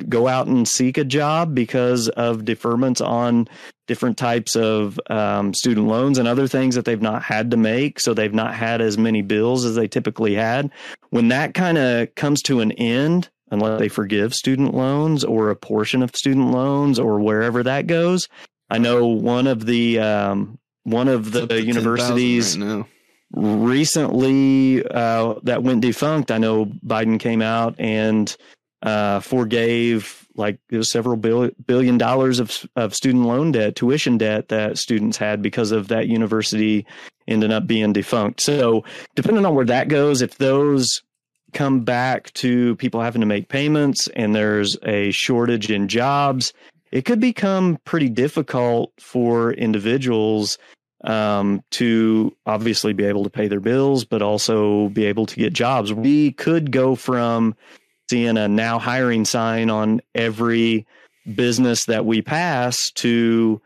[0.08, 3.46] go out and seek a job because of deferments on
[3.86, 8.00] different types of um, student loans and other things that they've not had to make.
[8.00, 10.70] So they've not had as many bills as they typically had.
[11.10, 15.56] When that kind of comes to an end, unless they forgive student loans or a
[15.56, 18.28] portion of student loans or wherever that goes,
[18.70, 22.84] I know one of the um, one of the universities right
[23.34, 26.30] recently uh, that went defunct.
[26.30, 28.34] I know Biden came out and
[28.82, 34.18] uh, forgave like it was several billion, billion dollars of, of student loan debt, tuition
[34.18, 36.86] debt that students had because of that university
[37.28, 38.40] ended up being defunct.
[38.40, 41.02] So depending on where that goes, if those
[41.52, 46.52] come back to people having to make payments and there's a shortage in jobs,
[46.92, 50.58] it could become pretty difficult for individuals
[51.04, 55.52] um, to obviously be able to pay their bills, but also be able to get
[55.52, 55.92] jobs.
[55.92, 57.56] We could go from
[58.10, 60.86] seeing a now hiring sign on every
[61.34, 63.60] business that we pass to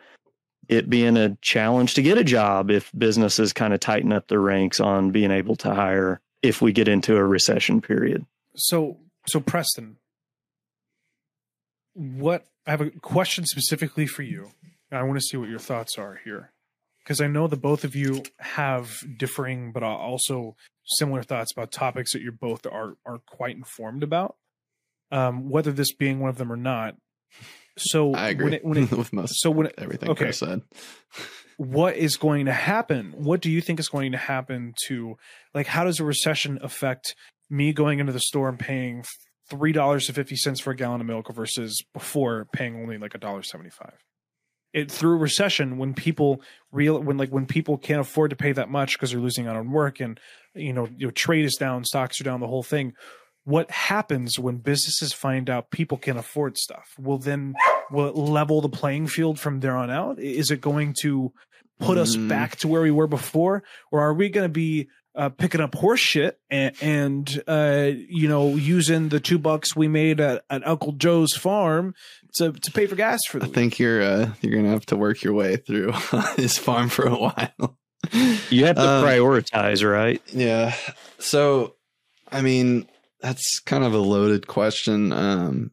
[0.69, 4.41] it being a challenge to get a job if businesses kind of tighten up their
[4.41, 8.25] ranks on being able to hire if we get into a recession period.
[8.55, 9.97] So, so Preston,
[11.95, 14.51] what I have a question specifically for you.
[14.91, 16.53] I want to see what your thoughts are here
[17.07, 22.13] because I know that both of you have differing, but also similar thoughts about topics
[22.13, 24.37] that you both are are quite informed about.
[25.13, 26.97] Um, whether this being one of them or not.
[27.79, 29.41] So I agree when it, when it, with most.
[29.41, 30.63] So when it, everything okay, Chris said.
[31.59, 33.13] what is going to happen?
[33.17, 35.17] What do you think is going to happen to
[35.55, 37.15] like how does a recession affect
[37.49, 39.05] me going into the store and paying
[39.49, 43.15] three dollars and fifty cents for a gallon of milk versus before paying only like
[43.15, 43.95] a dollar seventy five?
[44.73, 48.69] it through recession when people real when like when people can't afford to pay that
[48.69, 50.21] much because they're losing out on work and
[50.55, 52.93] you know your trade is down, stocks are down, the whole thing.
[53.45, 56.95] what happens when businesses find out people can afford stuff?
[56.99, 57.55] Will then
[57.91, 60.19] will it level the playing field from there on out?
[60.19, 61.33] Is it going to
[61.79, 62.29] put us Mm.
[62.29, 65.75] back to where we were before, or are we going to be uh, picking up
[65.75, 70.67] horse shit and, and uh, you know using the two bucks we made at, at
[70.67, 71.95] Uncle Joe's farm
[72.37, 73.55] to to pay for gas for the I week?
[73.55, 75.93] think you're uh, you're gonna have to work your way through
[76.37, 77.79] this farm for a while.
[78.51, 80.23] You have to Um, prioritize, right?
[80.33, 80.75] Yeah.
[81.19, 81.75] So,
[82.31, 82.87] I mean,
[83.21, 85.13] that's kind of a loaded question.
[85.13, 85.71] Um,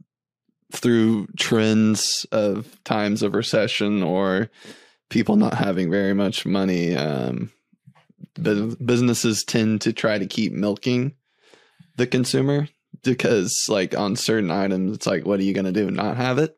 [0.72, 4.50] through trends of times of recession or
[5.12, 7.52] people not having very much money, um, bu-
[8.36, 11.14] businesses tend to try to keep milking
[11.98, 12.68] the consumer
[13.04, 15.90] because, like, on certain items, it's like, what are you going to do?
[15.92, 16.58] Not have it?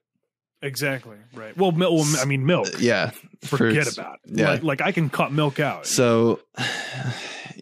[0.62, 1.56] Exactly right.
[1.56, 2.68] Well, mil- well, I mean milk.
[2.80, 3.12] Yeah.
[3.44, 4.40] Forget For- about it.
[4.40, 4.50] yeah.
[4.52, 5.86] Like, like I can cut milk out.
[5.86, 6.40] So,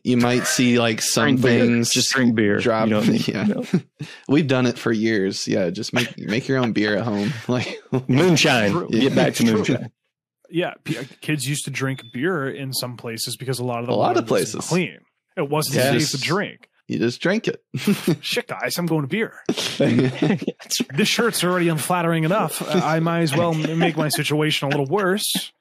[0.04, 1.60] you might see like some Drink beer.
[1.66, 2.60] things Just drink beer.
[2.60, 2.88] drop.
[2.88, 3.48] You don't need yeah,
[4.30, 5.48] we've done it for years.
[5.48, 7.34] Yeah, just make make your own beer at home.
[7.50, 8.72] Like Moonshine.
[8.72, 8.88] True.
[8.90, 9.92] Get back to moonshine.
[10.54, 13.92] Yeah, p- kids used to drink beer in some places because a lot of the
[13.92, 14.70] A lot water of wasn't places.
[14.70, 15.00] clean.
[15.36, 15.98] It wasn't Yeah.
[15.98, 16.70] safe to drink.
[16.88, 17.62] you just drink it.
[18.24, 19.34] Shit, guys, I'm going to beer.
[19.48, 20.44] That's right.
[20.96, 22.62] This shirt's already unflattering enough.
[22.62, 25.52] Uh, I might as well make my situation a little worse.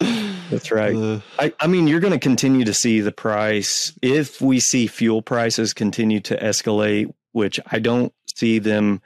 [0.00, 0.96] That's right.
[0.96, 4.86] Uh, I, I mean, you're going to continue to see the price if we see
[4.88, 9.00] fuel prices continue to escalate, which I don't see them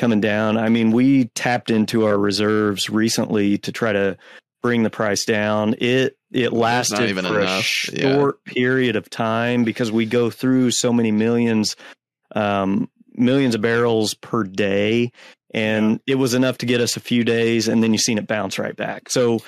[0.00, 0.56] coming down.
[0.56, 4.16] I mean, we tapped into our reserves recently to try to
[4.62, 5.74] bring the price down.
[5.78, 8.14] It it lasted even for a enough, yeah.
[8.14, 11.76] short period of time because we go through so many millions
[12.34, 15.12] um, millions of barrels per day,
[15.52, 18.26] and it was enough to get us a few days, and then you've seen it
[18.26, 19.10] bounce right back.
[19.10, 19.40] So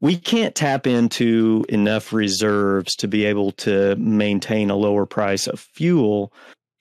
[0.00, 5.58] we can't tap into enough reserves to be able to maintain a lower price of
[5.58, 6.32] fuel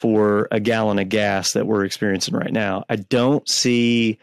[0.06, 2.86] for a gallon of gas that we're experiencing right now.
[2.88, 4.20] I don't see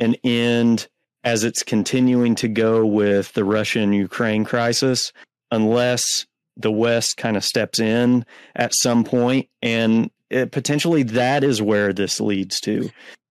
[0.00, 0.88] an end
[1.22, 5.12] as it's continuing to go with the Russian Ukraine crisis
[5.50, 6.24] unless
[6.56, 8.24] the West kind of steps in
[8.56, 12.88] at some point and it, potentially that is where this leads to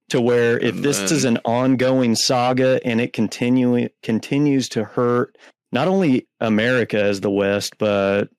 [0.09, 5.35] to where if this is an ongoing saga and it continuing continues to hurt
[5.71, 8.29] not only America as the West but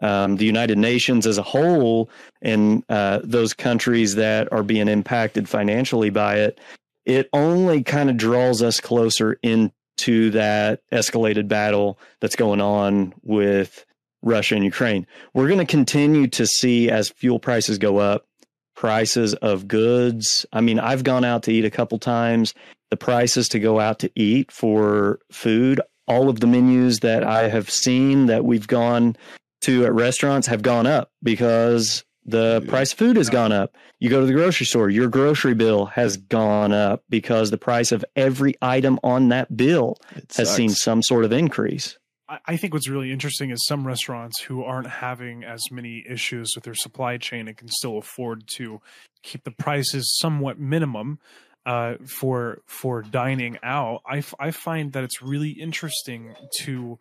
[0.00, 5.48] um, the United Nations as a whole and uh, those countries that are being impacted
[5.48, 6.60] financially by it,
[7.04, 13.84] it only kind of draws us closer into that escalated battle that's going on with
[14.22, 15.06] Russia and Ukraine.
[15.34, 18.26] We're going to continue to see as fuel prices go up,
[18.74, 20.46] prices of goods.
[20.52, 22.54] I mean, I've gone out to eat a couple times.
[22.90, 27.48] The prices to go out to eat for food, all of the menus that I
[27.48, 29.16] have seen that we've gone
[29.62, 32.70] to at restaurants have gone up because the Yeah.
[32.70, 33.74] price of food has gone up.
[34.00, 37.90] You go to the grocery store, your grocery bill has gone up because the price
[37.90, 41.96] of every item on that bill it has seen some sort of increase.
[42.28, 46.52] I, I think what's really interesting is some restaurants who aren't having as many issues
[46.54, 48.80] with their supply chain and can still afford to
[49.22, 51.18] keep the prices somewhat minimum
[51.66, 54.00] uh, for for dining out.
[54.06, 56.98] I, f- I find that it's really interesting to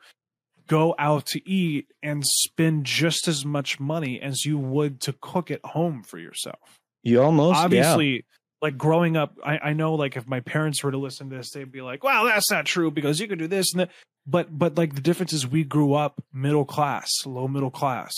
[0.67, 5.49] go out to eat and spend just as much money as you would to cook
[5.49, 6.79] at home for yourself.
[7.03, 7.63] You almost yeah.
[7.63, 8.25] obviously
[8.61, 11.51] like growing up I, I know like if my parents were to listen to this
[11.51, 13.91] they'd be like well that's not true because you could do this and that.
[14.25, 18.13] But but like the difference is we grew up middle class low middle class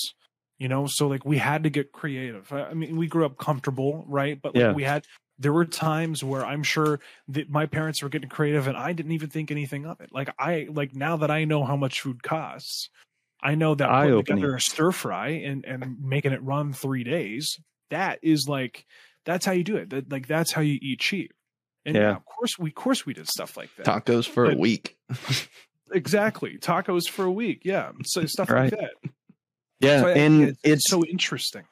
[0.57, 0.88] you know?
[0.88, 2.51] So like we had to get creative.
[2.51, 4.39] I I mean we grew up comfortable right?
[4.41, 4.73] But like, Yeah.
[4.73, 5.05] we had
[5.39, 6.99] there were times where i'm sure
[7.30, 10.10] that my parents were getting creative and i didn't even think anything of it.
[10.12, 12.89] Like i like now that i know how much food costs
[13.41, 14.42] i know that putting Eye-opening.
[14.42, 17.60] together a stir fry and and making it run three days
[17.90, 18.85] that is like
[19.25, 19.90] that's how you do it.
[19.92, 21.33] That, like that's how you eat cheap.
[21.85, 22.15] And Yeah.
[22.15, 23.85] of course we of course we did stuff like that.
[23.85, 24.98] Tacos for a week.
[25.92, 26.58] exactly.
[26.58, 27.62] Tacos for a week.
[27.65, 27.92] Yeah.
[28.06, 28.71] So stuff Right.
[28.71, 29.12] like that.
[29.81, 31.63] Yeah, So I- and it's, it's so interesting.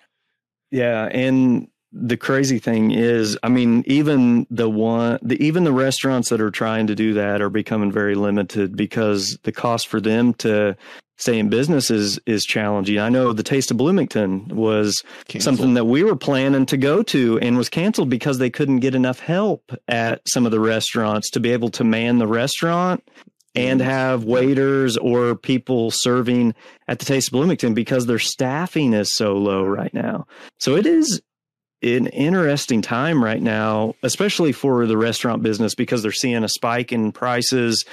[0.72, 6.30] Yeah, and the crazy thing is, I mean, even the one, the even the restaurants
[6.30, 10.34] that are trying to do that are becoming very limited because the cost for them
[10.36, 10.76] to
[11.18, 13.00] stay in business is is challenging.
[13.00, 15.44] I know the Taste of Bloomington was Canceled.
[15.44, 18.96] something that we were planning to go to and was canceled because they couldn't get
[18.96, 23.08] enough help at some of the restaurants to be able to man the restaurant
[23.56, 26.54] and have waiters or people serving
[26.88, 30.28] at the Taste of Bloomington because their staffing is so low right now.
[30.60, 31.22] So it is
[31.84, 36.92] an interesting time right now, especially for the restaurant business because they're seeing a spike
[36.92, 37.86] in prices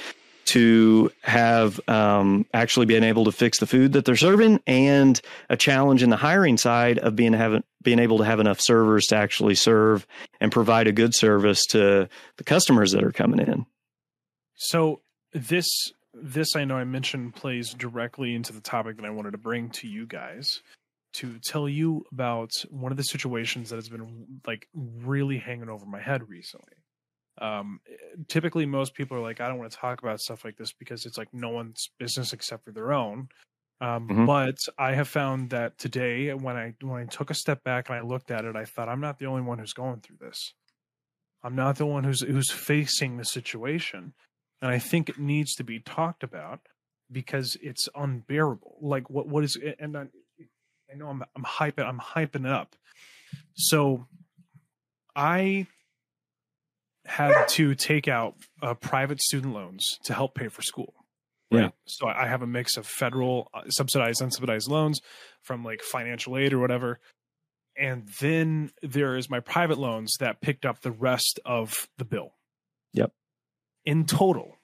[0.45, 5.19] to have um, actually being able to fix the food that they're serving, and
[5.49, 9.05] a challenge in the hiring side of being having being able to have enough servers
[9.07, 10.07] to actually serve
[10.39, 12.07] and provide a good service to
[12.37, 13.65] the customers that are coming in.
[14.55, 15.01] So
[15.33, 15.67] this
[16.13, 19.69] this I know I mentioned plays directly into the topic that I wanted to bring
[19.71, 20.61] to you guys
[21.17, 25.85] to tell you about one of the situations that has been like really hanging over
[25.85, 26.73] my head recently.
[27.41, 27.79] Um,
[28.29, 31.05] typically, most people are like, I don't want to talk about stuff like this because
[31.05, 33.27] it's like no one's business except for their own.
[33.81, 34.25] Um, Mhm.
[34.25, 37.97] But I have found that today, when I when I took a step back and
[37.97, 40.53] I looked at it, I thought I'm not the only one who's going through this.
[41.43, 44.13] I'm not the one who's who's facing the situation,
[44.61, 46.61] and I think it needs to be talked about
[47.11, 48.77] because it's unbearable.
[48.81, 50.05] Like what what is and I,
[50.91, 52.75] I know I'm I'm hyping I'm hyping it up.
[53.55, 54.07] So
[55.15, 55.67] I
[57.05, 60.93] had to take out uh, private student loans to help pay for school.
[61.51, 61.69] Yeah.
[61.85, 65.01] So I have a mix of federal uh, subsidized, unsubsidized loans
[65.41, 66.99] from like financial aid or whatever.
[67.77, 72.33] And then there is my private loans that picked up the rest of the bill.
[72.93, 73.11] Yep.
[73.85, 74.57] In total,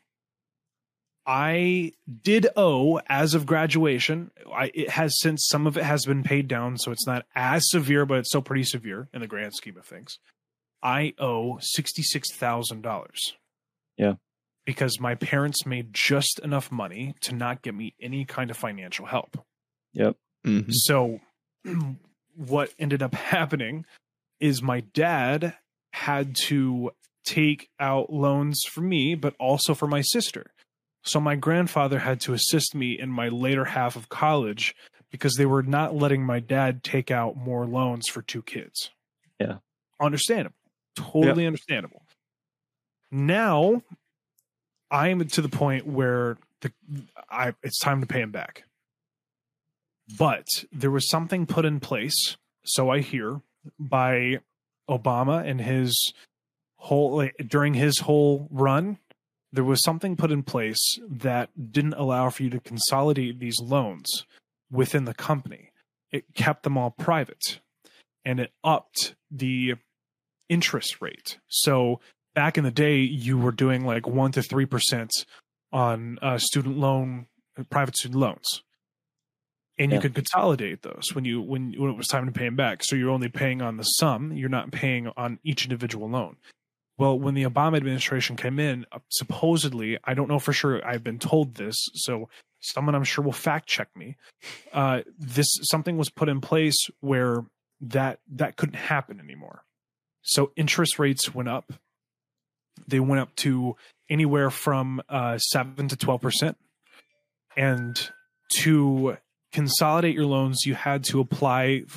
[1.26, 1.94] I
[2.24, 4.32] did owe as of graduation.
[4.54, 7.64] I it has since some of it has been paid down, so it's not as
[7.70, 10.18] severe, but it's still pretty severe in the grand scheme of things.
[10.82, 13.36] I owe sixty six thousand dollars.
[13.98, 14.14] Yeah.
[14.66, 19.06] Because my parents made just enough money to not get me any kind of financial
[19.06, 19.44] help.
[20.46, 20.66] Mhm.
[20.70, 21.20] So,
[22.36, 23.86] what ended up happening
[24.40, 25.56] is my dad
[25.94, 26.92] had to
[27.26, 30.52] take out loans for me, but also for my sister.
[31.04, 34.76] So, my grandfather had to assist me in my later half of college
[35.12, 38.92] because they were not letting my dad take out more loans for two kids.
[39.40, 39.58] Yeah.
[40.00, 40.56] Understandable.
[40.96, 42.04] Totally understandable.
[43.12, 43.82] Now,
[44.90, 46.72] I'm to the point where the
[47.30, 48.64] I it's time to pay him back.
[50.18, 52.36] But there was something put in place,
[52.66, 53.42] so I hear,
[53.80, 54.40] by
[54.90, 56.14] Obama and his
[56.76, 58.98] whole like, during his whole run,
[59.52, 64.26] there was something put in place that didn't allow for you to consolidate these loans
[64.72, 65.72] within the company.
[66.12, 67.60] It kept them all private
[68.24, 69.76] and it upped the
[70.50, 71.40] interest rate.
[71.48, 72.00] So
[72.36, 75.12] back in the day, you were doing like one to three percent
[75.72, 77.28] on uh, student loan,
[77.70, 78.64] private student loans,
[79.78, 82.56] and you could consolidate those when you when when it was time to pay them
[82.56, 82.84] back.
[82.84, 86.38] So you're only paying on the sum; you're not paying on each individual loan.
[87.02, 90.86] Well, when the Obama administration came in, supposedly, I don't know for sure.
[90.86, 92.30] I've been told this, so
[92.60, 94.18] someone I'm sure will fact check me.
[94.72, 97.44] Uh, this something was put in place where
[97.82, 99.64] that that couldn't happen anymore.
[100.22, 101.74] So interest rates went up.
[102.88, 103.78] They went up to
[104.08, 106.56] anywhere from uh, seven to twelve percent,
[107.58, 108.00] and
[108.58, 109.18] to
[109.52, 111.88] consolidate your loans, you had to apply th-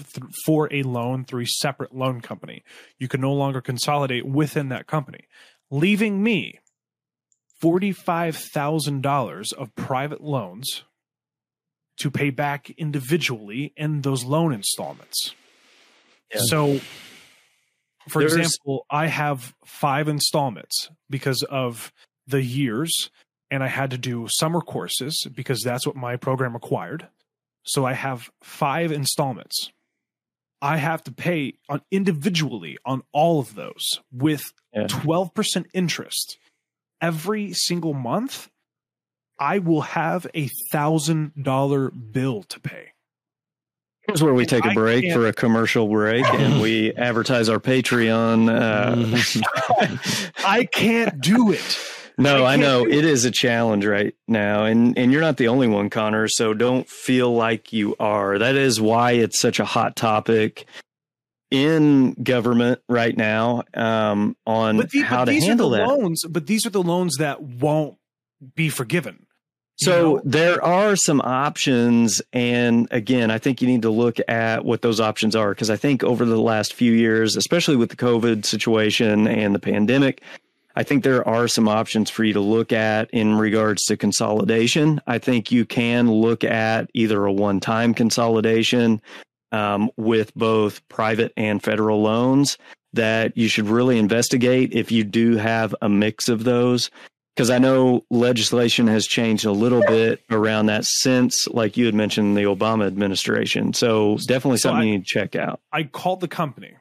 [0.44, 2.62] for a loan through a separate loan company.
[2.98, 5.28] You could no longer consolidate within that company,
[5.70, 6.60] leaving me
[7.60, 10.84] forty-five thousand dollars of private loans
[11.98, 15.34] to pay back individually in those loan installments.
[16.34, 16.40] Yeah.
[16.46, 16.80] So,
[18.08, 21.92] for There's- example, I have five installments because of
[22.26, 23.10] the years,
[23.50, 27.08] and I had to do summer courses because that's what my program required.
[27.64, 29.70] So I have five installments.
[30.62, 34.86] I have to pay on individually on all of those with Yeah.
[34.86, 36.38] 12% interest
[37.00, 38.48] every single month.
[39.38, 42.92] I will have a thousand dollar bill to pay.
[44.06, 48.48] Here's where we take a break for a commercial break and we advertise our Patreon.
[48.50, 51.78] Uh, I can't do it.
[52.18, 55.66] No, I know it is a challenge right now, and and you're not the only
[55.66, 56.28] one, Connor.
[56.28, 58.38] So don't feel like you are.
[58.38, 60.66] That is why it's such a hot topic
[61.50, 65.88] in government right now um, on the- how to these handle are the that.
[65.88, 67.96] loans, but these are the loans that won't
[68.54, 69.26] be forgiven.
[69.76, 70.22] So know?
[70.24, 75.00] there are some options, and again, I think you need to look at what those
[75.00, 79.26] options are because I think over the last few years, especially with the COVID situation
[79.26, 80.22] and the pandemic,
[80.76, 85.00] I think there are some options for you to look at in regards to consolidation.
[85.06, 89.00] I think you can look at either a one-time consolidation
[89.52, 92.58] um, with both private and federal loans
[92.92, 96.90] that you should really investigate if you do have a mix of those
[97.34, 101.94] because I know legislation has changed a little bit around that since, like you had
[101.94, 103.72] mentioned, the Obama administration.
[103.74, 105.60] So definitely So something I- you need to check out.
[105.72, 106.74] I called the company,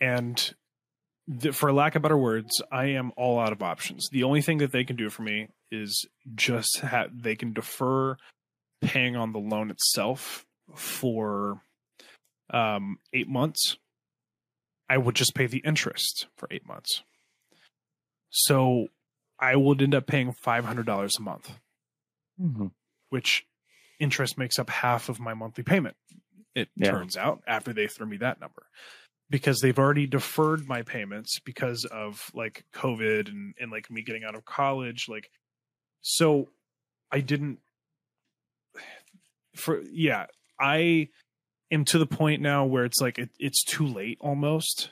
[0.00, 0.54] and
[1.40, 4.08] th- for lack of better words, I am all out of options.
[4.10, 8.16] The only thing that they can do for me is just ha- they can defer
[8.82, 11.60] paying on the loan itself for
[12.50, 13.76] um, eight months.
[14.88, 17.02] I would just pay the interest for eight months.
[18.30, 18.88] So
[19.38, 21.58] I would end up paying five hundred dollars a month,
[22.40, 22.72] Mhm.
[23.10, 23.46] which
[23.98, 25.96] interest makes up half of my monthly payment.
[26.54, 26.90] It Yeah.
[26.90, 28.66] turns out after they threw me that number
[29.30, 34.24] because they've already deferred my payments because of like COVID and, and like me getting
[34.24, 35.06] out of college.
[35.08, 35.30] Like,
[36.02, 36.48] so
[37.12, 37.60] I didn't
[39.56, 40.26] for, yeah,
[40.58, 41.08] I
[41.70, 44.90] am to the point now where it's like, it, it's too late almost.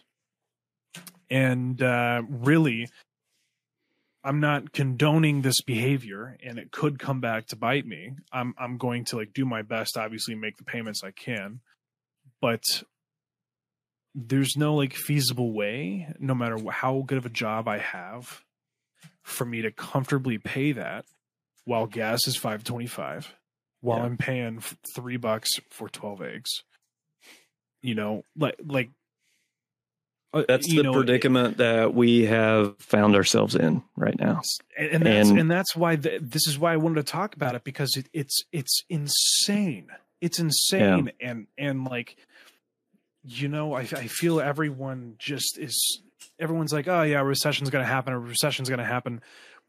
[1.29, 2.89] And, uh, really,
[4.25, 8.13] I'm not condoning this behavior and it could come back to bite me.
[8.33, 11.61] I'm, I'm going to like do my best, obviously make the payments I can,
[12.41, 12.63] but
[14.15, 18.43] there's no like feasible way, no matter how good of a job I have,
[19.23, 21.05] for me to comfortably pay that
[21.65, 23.35] while gas is five twenty five,
[23.81, 24.05] while Yeah.
[24.05, 24.63] I'm paying
[24.95, 26.51] three bucks for twelve eggs.
[27.83, 28.91] You know, like like
[30.35, 34.43] uh, That's the know, predicament that we have found ourselves in right now.
[34.77, 37.35] and, and that's And- and, that's why th- this is why I wanted to talk
[37.35, 39.89] about it because it, it's it's insane.
[40.21, 42.17] It's insane, and and like,
[43.29, 46.03] you know, I I feel everyone just is.
[46.41, 48.13] Everyone's like, oh yeah, a recession's gonna happen.
[48.13, 49.21] A recession's gonna happen,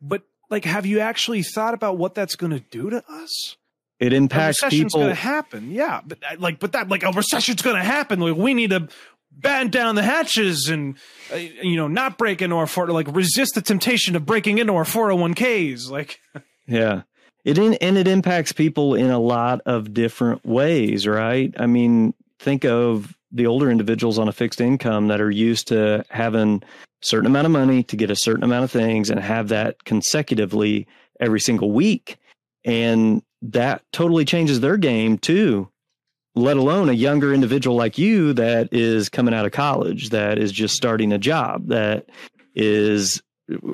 [0.02, 3.56] but like, have you actually thought about what that's gonna do to us?
[4.00, 5.02] It A impacts recession's people.
[5.02, 8.20] gonna happen, yeah, but uh, like, but that like a recession's gonna happen.
[8.20, 8.88] Like, we need to
[9.32, 10.98] batten down the hatches and
[11.34, 14.84] uh, you know not break into our like resist the temptation of breaking into our
[14.84, 16.20] 401ks like
[16.68, 17.04] Yeah.
[17.46, 21.54] It in, and it impacts people in a lot of different ways, right?
[21.58, 26.04] I mean, think of the older individuals on a fixed income that are used to
[26.10, 29.50] having a certain amount of money to get a certain amount of things and have
[29.50, 30.88] that consecutively
[31.20, 32.18] every single week.
[32.66, 35.70] And that totally changes their game too,
[36.36, 40.52] let alone a younger individual like you that is coming out of college, that is
[40.52, 42.10] just starting a job, that
[42.56, 43.22] is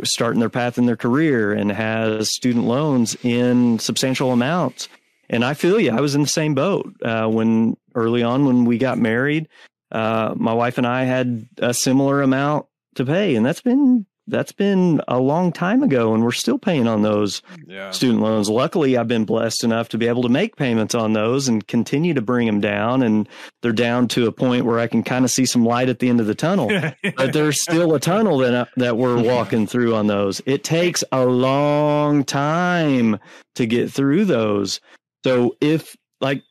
[0.03, 4.87] starting their path in their career and has student loans in substantial amounts.
[5.29, 5.91] And I feel you.
[5.91, 9.47] I was in the same boat uh, when early on when we got married.
[9.91, 12.65] Uh, my wife and I had a similar amount
[12.95, 16.87] to pay, and that's been that's been a long time ago, and we're still paying
[16.87, 18.49] on those yeah student loans.
[18.49, 22.13] Luckily, I've been blessed enough to be able to make payments on those and continue
[22.15, 23.29] to bring them down, and
[23.61, 26.09] they're down to a point where I can kind of see some light at the
[26.09, 26.69] end of the tunnel
[27.17, 30.41] but there's still a tunnel that that we're walking through on those.
[30.45, 33.19] It takes a long time
[33.55, 34.79] to get through those.
[35.25, 36.43] So if like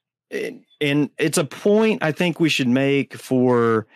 [0.80, 3.86] and it's a point I think we should make for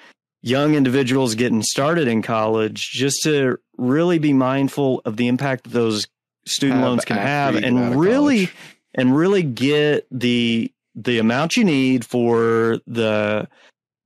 [0.40, 5.70] young individuals getting started in college just to really be mindful of the impact that
[5.70, 6.06] those
[6.46, 8.56] student Have loans can have you get out and really college.
[8.94, 13.48] and really get the the amount you need for the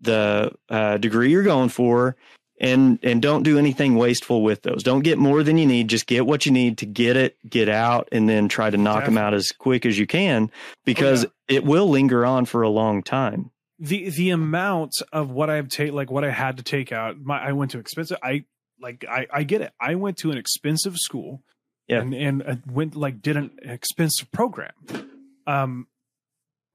[0.01, 2.17] the uh, degree you're going for
[2.63, 4.83] and and don't do anything wasteful with those.
[4.83, 5.89] Don't get more than you need.
[5.89, 9.05] Just get what you need to get it get out and then try to knock
[9.05, 10.51] them out as quick as you can
[10.87, 13.51] because it will linger on for a long time.
[13.79, 17.39] The the amount of what I've take like what I had to take out my
[17.49, 18.45] I went to expensive I
[18.81, 19.73] like I I get it.
[19.81, 21.43] I went to an expensive school
[21.89, 22.01] Yeah.
[22.01, 24.73] and and uh, went like did an expensive program.
[25.47, 25.89] Um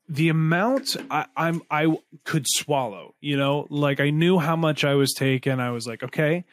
[0.09, 3.67] the amount I, I'm I could swallow you know?
[3.69, 5.59] Like I knew how much I was taking.
[5.59, 6.45] I was like okay.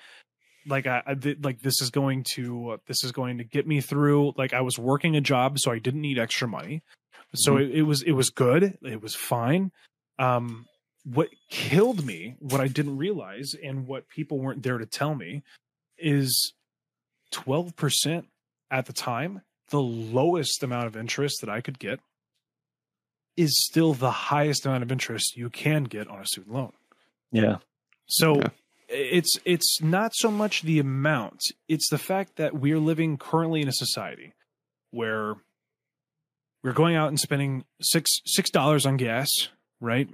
[0.67, 3.67] Like I, I did, like this is going to uh, this is going to get
[3.67, 4.33] me through.
[4.37, 6.83] Like I was working a job so I didn't need extra money.
[7.35, 8.79] So it, it was it was good.
[8.83, 9.73] It was fine.
[10.19, 10.67] Um
[11.05, 15.43] what killed me what i didn't realize and what people weren't there to tell me
[15.99, 16.55] is
[17.33, 18.25] 12%
[18.71, 22.01] at the time the lowest amount of interest that i could get
[23.37, 26.73] is still the highest amount of interest you can get on a student loan
[27.33, 27.57] yeah
[28.07, 28.49] so Yeah.
[28.89, 33.69] it's it's not so much the amount, it's the fact that we're living currently in
[33.69, 34.35] a society
[34.91, 35.35] where
[36.63, 39.31] we're going out and spending six six dollars on gas,
[39.81, 40.09] right?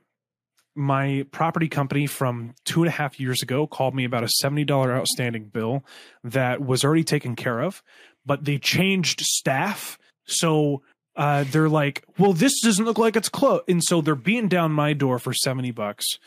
[0.77, 4.65] My property company from two and a half years ago called me about a seventy
[4.65, 5.85] dollar outstanding bill
[6.25, 7.83] that was already taken care of,
[8.25, 10.83] but they changed staff, so
[11.17, 14.73] uh, they're like, "Well, this doesn't look like it's close," and so they're beating down
[14.73, 16.19] my door for seventy bucks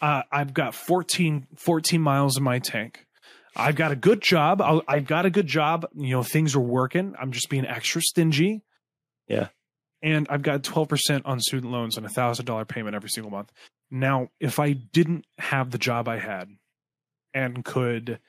[0.00, 3.06] uh, I've got 14, 14 miles in my tank.
[3.56, 4.62] I've got a good job.
[4.62, 5.86] I'll, I've got a good job.
[5.94, 7.14] You know, things are working.
[7.20, 8.62] I'm just being extra stingy.
[9.26, 9.48] Yeah.
[10.02, 13.52] And I've got 12% on student loans and a thousand dollar payment every single month.
[13.90, 16.48] Now, if I didn't have the job I had
[17.34, 18.20] and could,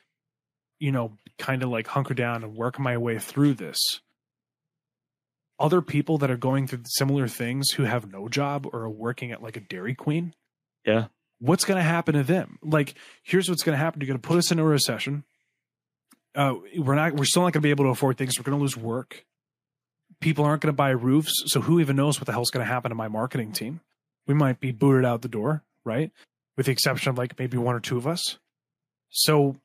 [0.79, 4.01] you know, kind of like hunker down and work my way through this,
[5.61, 9.31] other people that are going through similar things who have no job or are working
[9.31, 10.33] at like a Dairy Queen.
[10.85, 11.07] Yeah.
[11.39, 12.57] What's going to happen to them?
[12.63, 14.01] Like, here's what's going to happen.
[14.01, 15.23] You're going to put us into a recession.
[16.33, 17.13] Uh, we're not.
[17.13, 18.39] We're still not going to be able to afford things.
[18.39, 19.25] We're going to lose work.
[20.19, 21.33] People aren't going to buy roofs.
[21.45, 23.81] So who even knows what the hell's going to happen to my marketing team?
[24.27, 26.11] We might be booted out the door, right?
[26.57, 28.37] With the exception of like maybe one or two of us.
[29.09, 29.57] So,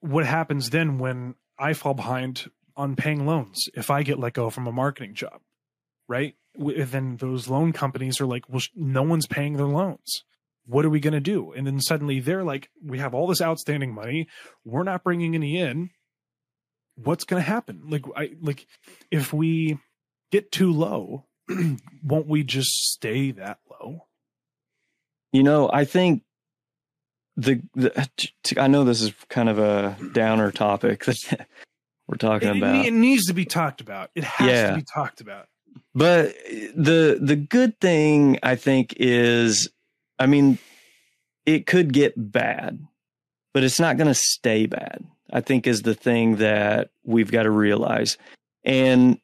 [0.00, 4.48] what happens then when I fall behind on paying loans if I get let go
[4.48, 5.40] from a marketing job,
[6.08, 6.34] right?
[6.56, 10.24] Then those loan companies are like, well, no one's paying their loans.
[10.64, 11.52] What are we going to do?
[11.52, 14.28] And then suddenly they're like, we have all this outstanding money.
[14.64, 15.90] We're not bringing any in.
[16.96, 17.82] What's going to happen?
[17.88, 18.66] Like, I like
[19.10, 19.78] if we
[20.30, 21.26] get too low,
[22.02, 24.06] won't we just stay that low?
[25.32, 26.22] You know, I think
[27.36, 28.08] the, the
[28.56, 31.06] I know this is kind of a downer topic
[32.08, 32.84] we're talking It, about.
[32.86, 34.10] it needs to be talked about.
[34.14, 34.70] It has Yeah.
[34.70, 35.46] to be talked about.
[35.94, 36.34] But
[36.74, 39.68] the the good thing I think is
[40.18, 40.58] I mean
[41.46, 42.86] it could get bad,
[43.54, 45.04] but it's not going to stay bad.
[45.32, 48.16] I think is the thing that we've got to realize.
[48.64, 49.18] And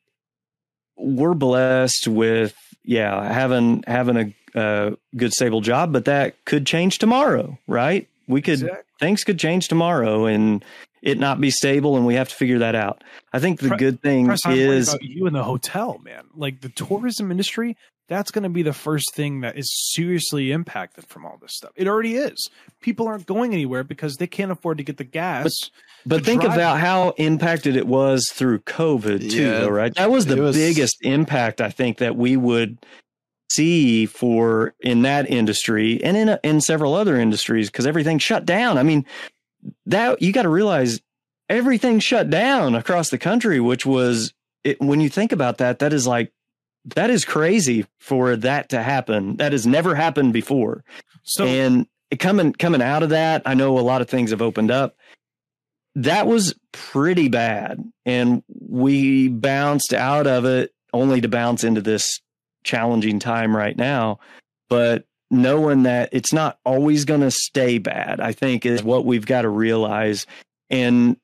[0.97, 2.55] we're blessed with
[2.85, 8.07] yeah, having having a, good stable job, but that could change tomorrow, right?
[8.29, 8.83] We could Exactly.
[9.01, 10.65] things could change tomorrow and
[11.05, 13.05] it not be stable and we have to figure that out.
[13.33, 16.25] I think the Pre- good thing Press, I'm is about you in the hotel, man.
[16.35, 17.77] Like the tourism industry,
[18.09, 21.73] that's going to be the first thing that is seriously impacted from all this stuff.
[21.77, 22.51] It already is.
[22.81, 25.53] People aren't going anywhere because they can't afford to get the gas.
[26.07, 29.61] But to think drive- about how impacted it was through COVID too, Yeah.
[29.61, 29.95] though, right?
[29.95, 32.79] That was the was- biggest impact I think that we would
[33.53, 38.79] see for in that industry and in in several other industries because everything shut down.
[38.79, 39.05] I mean,
[39.87, 41.01] that you got to realize
[41.49, 45.93] everything shut down across the country, which was it, when you think about that, that
[45.93, 46.33] is like
[46.95, 49.37] that is crazy for that to happen.
[49.37, 50.85] That has never happened before
[51.25, 51.87] so and
[52.19, 54.97] coming coming out of that, I know a lot of things have opened up.
[55.97, 62.21] That was pretty bad, and we bounced out of it only to bounce into this
[62.63, 64.19] challenging time right now.
[64.69, 65.05] But
[65.43, 69.43] knowing that it's not always going to stay bad, I think is what we've got
[69.43, 70.27] to realize.
[70.71, 71.17] And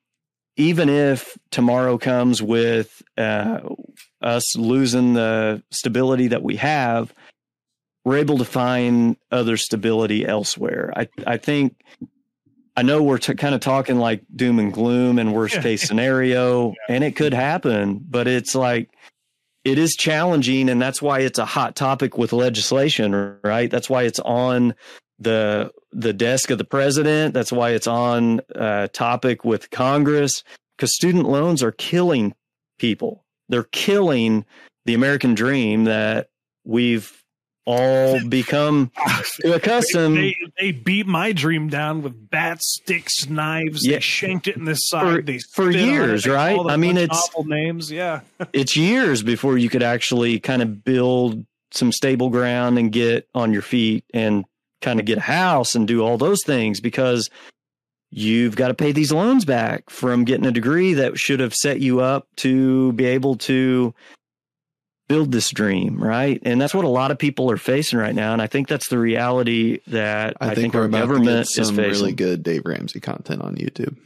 [0.57, 3.61] even if tomorrow comes with uh,
[4.21, 7.13] us losing the stability that we have,
[8.03, 10.91] we're able to find other stability elsewhere.
[10.95, 11.75] I I think
[12.75, 16.73] I know we're t- kind of talking like doom and gloom and worst case scenario,
[16.89, 18.89] and it could happen, but it's like
[19.63, 23.69] it is challenging, and that's why it's a hot topic with legislation, right?
[23.69, 24.75] That's why it's on
[25.19, 27.33] the the desk of the president.
[27.33, 30.43] That's why it's on uh, topic with Congress
[30.75, 32.33] because student loans are killing
[32.79, 33.23] people.
[33.49, 34.45] They're killing
[34.85, 36.29] the American dream that
[36.63, 37.20] we've
[37.65, 38.91] all become
[39.45, 40.17] accustomed.
[40.17, 43.85] they, they beat my dream down with bats, sticks, knives.
[43.85, 43.97] Yeah.
[43.97, 45.15] They shanked it in the side.
[45.17, 46.59] For- they for spit on it, years, they right?
[46.67, 47.91] I mean, it's- names.
[47.91, 48.21] Yeah,
[48.53, 53.53] it's years before you could actually kind of build some stable ground and get on
[53.53, 54.43] your feet and
[54.81, 57.29] kind of get a house and do all those things because
[58.09, 61.79] you've got to pay these loans back from getting a degree that should have set
[61.79, 63.93] you up to be able to
[65.11, 66.41] build this dream, right?
[66.43, 68.31] And that's what a lot of people are facing right now.
[68.31, 71.53] And I think that's the reality that I, I, think, our we're about government is
[71.53, 71.91] some facing.
[71.91, 73.97] really good Dave Ramsey content on YouTube.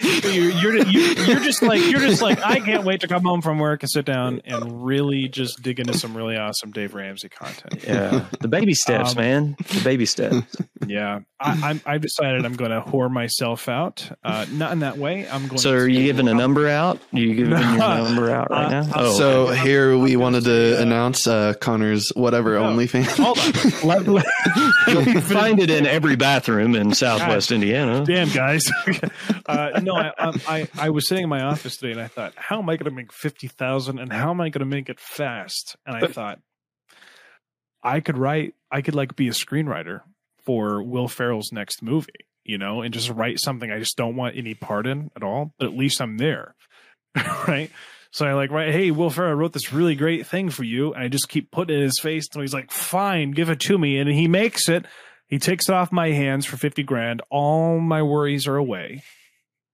[0.00, 3.40] You're, you're, you're you're just like you're just like I can't wait to come home
[3.40, 7.28] from work and sit down and really just dig into some really awesome Dave Ramsey
[7.28, 7.82] content.
[7.84, 9.56] yeah, the baby steps, Um, man.
[9.68, 10.36] The baby steps.
[10.86, 11.80] Yeah, I, I'm.
[11.86, 14.08] I've decided I'm going to whore myself out.
[14.22, 15.26] Uh, not in that way.
[15.28, 15.58] I'm going.
[15.58, 17.00] So, to are you giving a number out?
[17.12, 18.92] Are you giving your number out right Uh, now?
[18.94, 19.60] uh, so okay.
[19.60, 22.64] here we I'm wanted gonna uh, announce uh, Connor's whatever No.
[22.64, 23.16] OnlyFans.
[23.16, 23.88] Hold on.
[24.14, 24.26] Let-
[25.06, 28.04] You'll find it in every bathroom in Southwest Indiana.
[28.04, 28.70] Damn, guys.
[29.46, 32.58] uh, no, I, I, I, was sitting in my office today and I thought, how
[32.58, 35.76] am I going to make 50,000 and how am I going to make it fast?
[35.86, 36.40] And I thought,
[37.82, 40.00] I could write, I could like be a screenwriter
[40.44, 42.12] for Will Ferrell's next movie,
[42.44, 45.52] you know, and just write something I just don't want any part in at all,
[45.58, 46.54] but at least I'm there.
[47.48, 47.70] right.
[48.10, 50.92] So I like, right, hey, Will Ferrell wrote this really great thing for you.
[50.92, 53.58] And I just keep putting it in his face until he's like, fine, give it
[53.60, 53.98] to me.
[53.98, 54.86] And he makes it.
[55.26, 57.22] He takes it off my hands for 50 grand.
[57.30, 59.02] All my worries are away.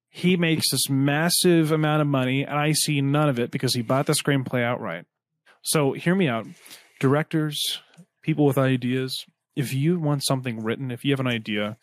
[0.09, 3.83] He makes this massive amount of money, and I see none of it because he
[3.83, 5.07] bought the screenplay outright.
[5.63, 6.47] So hear me out.
[6.99, 7.81] Directors,
[8.23, 9.25] people with ideas,
[9.57, 11.77] if you want something written, if you have an idea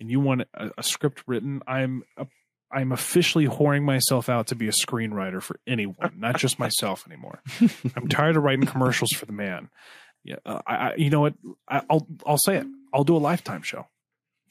[0.00, 2.26] and you want a, a script written, I'm a,
[2.72, 7.40] I'm officially whoring myself out to be a screenwriter for anyone, not just myself anymore.
[7.96, 9.68] I'm tired of writing commercials for the man.
[10.24, 11.34] Yeah, uh, I, I, you know what?
[11.68, 12.66] I, I'll I'll say it.
[12.94, 13.88] I'll do a lifetime show.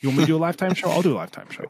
[0.01, 0.89] You want me to do a lifetime show?
[0.89, 1.63] I'll do a lifetime show.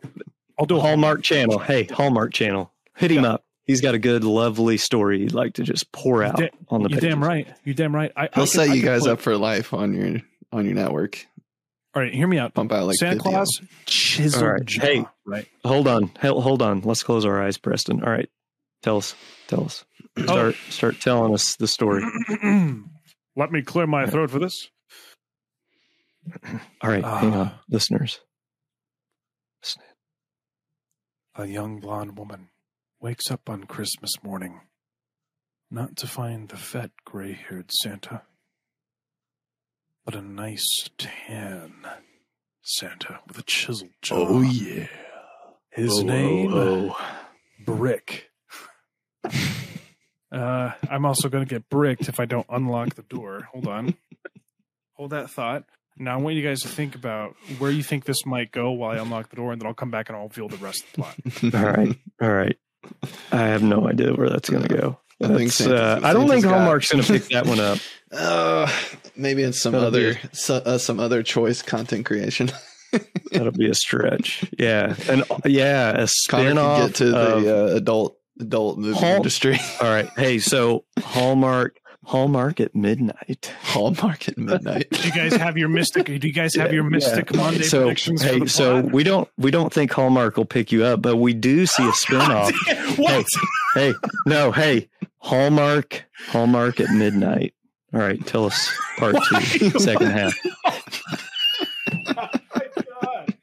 [0.60, 1.60] I'll do a Hallmark Channel.
[1.60, 2.72] Hey, Hallmark Channel.
[2.98, 3.46] Hit him up.
[3.66, 6.90] He's got a good, lovely story he'd like to just pour out Da- on the
[6.90, 7.10] You pages.
[7.12, 7.48] damn right.
[7.64, 8.12] You damn right.
[8.16, 10.20] I, I He'll could- set you could guys put- up for life on your
[10.52, 11.26] on your network.
[11.96, 12.56] All right, hear me out.
[12.56, 14.66] Pump out like Santa 50 Claus, chiseled All right.
[14.66, 15.06] jaw, Hey.
[15.28, 15.48] right?
[15.64, 16.12] Hold on.
[16.20, 16.82] Hel- Hold on.
[16.82, 18.04] Let's close our eyes, Preston.
[18.04, 18.30] All right.
[18.82, 19.16] Tell us.
[19.48, 19.86] Tell us.
[20.18, 20.24] Oh.
[20.24, 22.04] Start start telling us the story.
[23.36, 24.70] Let me clear my throat for this.
[26.82, 27.04] All right.
[27.04, 27.48] hang on.
[27.48, 27.62] Ah.
[27.70, 28.20] Listeners.
[29.62, 29.82] Listen.
[31.36, 32.50] A young blonde woman
[33.00, 34.62] wakes up on Christmas morning,
[35.72, 38.22] not to find the fat gray haired Santa,
[40.06, 41.74] but a nice tan
[42.62, 44.16] Santa with a chiseled jaw.
[44.28, 44.88] Oh yeah.
[45.72, 46.98] His Oh, name, oh,
[47.66, 48.30] Brick.
[50.32, 53.50] Uh, I'm also going to get bricked if I don't unlock the door.
[53.52, 53.94] Hold on.
[54.94, 55.64] Hold that thought.
[55.98, 58.92] Now I want you guys to think about where you think this might go while
[58.92, 60.92] I unlock the door, and then I'll come back and I'll reveal the rest of
[60.94, 61.54] the plot.
[61.64, 61.96] All right.
[62.22, 62.58] All right.
[63.32, 65.00] I have no idea where that's going to go.
[65.22, 67.80] I think That's, Santa's- uh, I don't think Hallmark's going to pick that one up.
[68.14, 68.72] Uh,
[69.16, 72.52] maybe it's some That'll other so, uh, some other choice content creation.
[73.32, 74.46] That'll be a stretch.
[74.60, 74.96] Yeah.
[75.10, 76.86] And uh, yeah, a Connor spin can off.
[76.88, 79.58] get to the uh, adult adult movie Hall- industry.
[79.82, 80.08] All right.
[80.16, 83.54] Hey, so Hallmark, Hallmark at midnight.
[83.62, 84.88] Hallmark at midnight.
[84.92, 86.06] Do you guys have your mystic?
[86.06, 89.52] Do you guys have your mystic Monday So predictions for hey, so we don't we
[89.52, 92.52] don't think Hallmark will pick you up, but we do see a spinoff.
[92.98, 93.26] what?
[93.74, 93.94] hey,
[94.26, 94.90] no, hey,
[95.20, 97.54] Hallmark, Hallmark at midnight.
[97.94, 100.34] All right, tell us part two, second half.
[102.06, 103.34] Oh my God.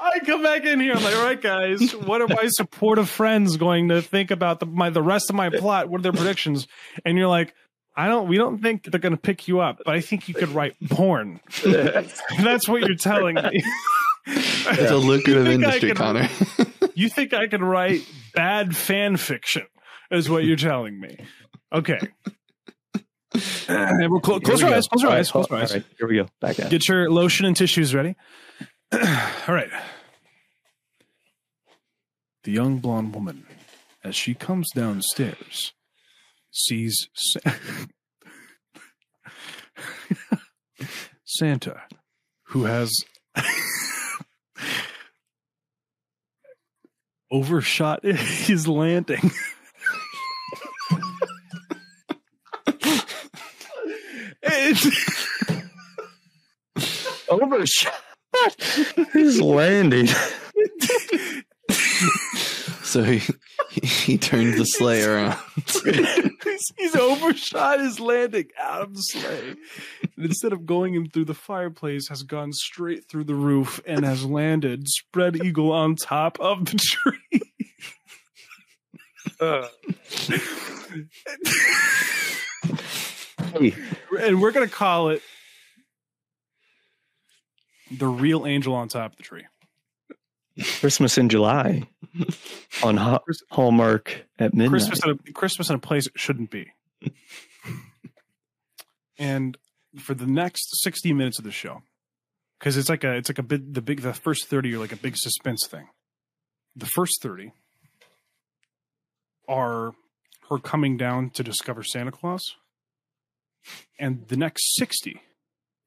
[0.00, 0.94] I come back in here.
[0.94, 4.66] I'm like, all right, guys, what are my supportive friends going to think about the
[4.66, 5.88] my the rest of my plot?
[5.88, 6.66] What are their predictions?
[7.04, 7.54] And you're like,
[7.96, 8.28] I don't.
[8.28, 10.76] We don't think they're going to pick you up, but I think you could write
[10.90, 11.40] porn.
[11.64, 13.62] That's what you're telling me.
[14.26, 16.28] It's a lucrative You think I industry, can- Connor.
[16.94, 18.00] You think I could write
[18.34, 19.66] bad fan fiction?
[20.10, 21.18] Is what you're telling me?
[21.70, 21.98] Okay.
[23.68, 24.88] And we're clo- close Here your we eyes.
[24.88, 25.30] Close your All eyes.
[25.30, 25.74] Close your eyes.
[25.74, 26.26] right, here we go.
[26.40, 26.70] Back at.
[26.70, 28.14] Get your lotion and tissues ready.
[28.92, 29.00] All
[29.48, 29.68] right.
[32.44, 33.46] The young blonde woman,
[34.04, 35.72] as she comes downstairs,
[36.56, 37.52] sees Sa-
[41.24, 41.82] Santa,
[42.44, 43.04] who has
[47.30, 49.30] overshot his landing.
[57.28, 57.92] Overshot
[59.12, 60.06] his landing.
[62.82, 63.20] so he,
[63.70, 65.36] he he turned the sleigh around.
[66.56, 69.54] he's, he's overshot his landing out of the sleigh.
[70.16, 74.04] And instead of going in through the fireplace, has gone straight through the roof and
[74.04, 77.40] has landed spread eagle on top of the tree.
[79.40, 79.68] Uh.
[84.20, 85.22] And we're gonna call it
[87.90, 89.44] the real angel on top of the tree.
[90.78, 91.82] Christmas in July
[92.82, 94.70] on Ha- Hallmark at midnight.
[94.70, 96.72] Christmas in a Christmas in a place it shouldn't be.
[99.18, 99.56] and
[99.98, 101.82] for the next sixty minutes of the show,
[102.58, 104.92] because it's like a it's like a big the big the first thirty are like
[104.92, 105.88] a big suspense thing.
[106.74, 107.52] The first thirty
[109.48, 109.92] are
[110.48, 112.56] her coming down to discover Santa Claus,
[113.98, 115.20] and the next sixty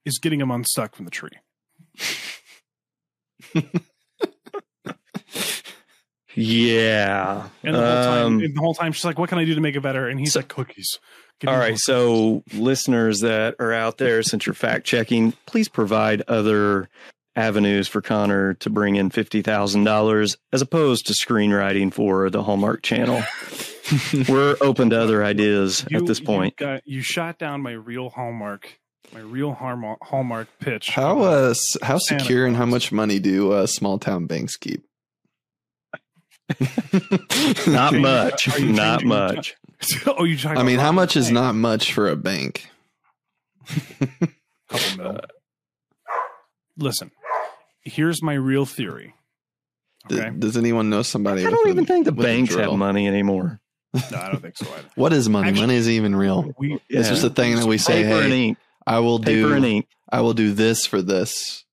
[0.06, 1.38] is getting him unstuck from the tree.
[6.40, 7.48] Yeah.
[7.64, 9.56] And the whole time, Um, and the whole time, she's like, "What can I do
[9.56, 10.98] to make it better?" And he's So- like, "Cookies."
[11.40, 15.32] Give me All more right, so listeners that are out there, since you're fact checking,
[15.46, 16.90] please provide other
[17.36, 22.44] avenues for Connor to bring in fifty thousand dollars as opposed to screenwriting for the
[22.44, 23.24] Hallmark Channel.
[24.28, 26.56] We're open to other ideas You- at this point.
[26.60, 28.78] You, got, you shot down my real hallmark,
[29.14, 30.90] my real hallmark, hallmark pitch.
[30.90, 34.84] How uh how Santa secure and how much money do uh, small town banks keep?
[37.68, 38.60] Not much.
[38.60, 39.56] Not much.
[40.08, 40.58] oh, you talking?
[40.58, 42.70] I mean, how much is Hey, not much for a bank?
[44.70, 45.08] couple mil.
[45.08, 45.20] Uh,
[46.78, 47.12] Listen,
[47.84, 49.14] here's my real theory.
[50.08, 51.42] D- Okay, does anyone know somebody?
[51.42, 53.60] I with don't a- even think the banks have money anymore.
[53.94, 54.66] no, I don't think so.
[54.72, 54.88] Either.
[54.96, 55.50] What is money?
[55.50, 56.54] Actually- money is even real.
[56.58, 57.02] We It's Yeah.
[57.14, 58.04] just a thing that we say.
[58.04, 58.58] Paper and Hey, ink.
[58.88, 59.54] I will Paper do.
[59.54, 59.88] and ink.
[60.10, 61.64] I will do this for this.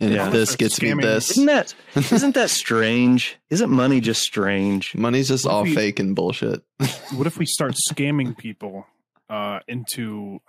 [0.00, 0.26] And Yeah.
[0.26, 1.02] if this Start gets me scamming.
[1.02, 1.74] this, Isn't that
[2.12, 3.36] isn't that strange?
[3.50, 4.94] Isn't money just strange?
[4.94, 6.62] money's just What all we- fake and bullshit.
[7.14, 8.86] What if we start scamming people
[9.28, 10.40] uh, into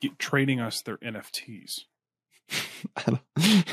[0.00, 1.72] get, trading us their NFTs?
[2.96, 3.64] I, don't-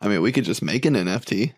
[0.00, 1.52] I mean, we could just make an NFT.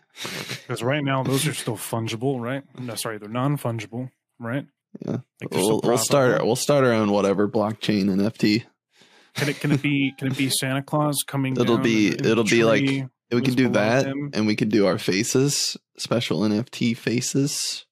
[0.62, 2.62] Because right now those are still fungible, right?
[2.78, 4.66] No, sorry, they're non fungible, right?
[5.06, 5.18] Yeah.
[5.40, 6.30] Like, We'll, we'll start.
[6.30, 6.46] profitable.
[6.46, 8.64] We'll start our own whatever blockchain NFT.
[9.40, 11.54] Can it can it be can it be Santa Claus coming?
[11.56, 14.30] It'll down be- in- in the it'll be like- We Who's can do that, him?
[14.34, 17.86] and we could do our faces, special NFT faces.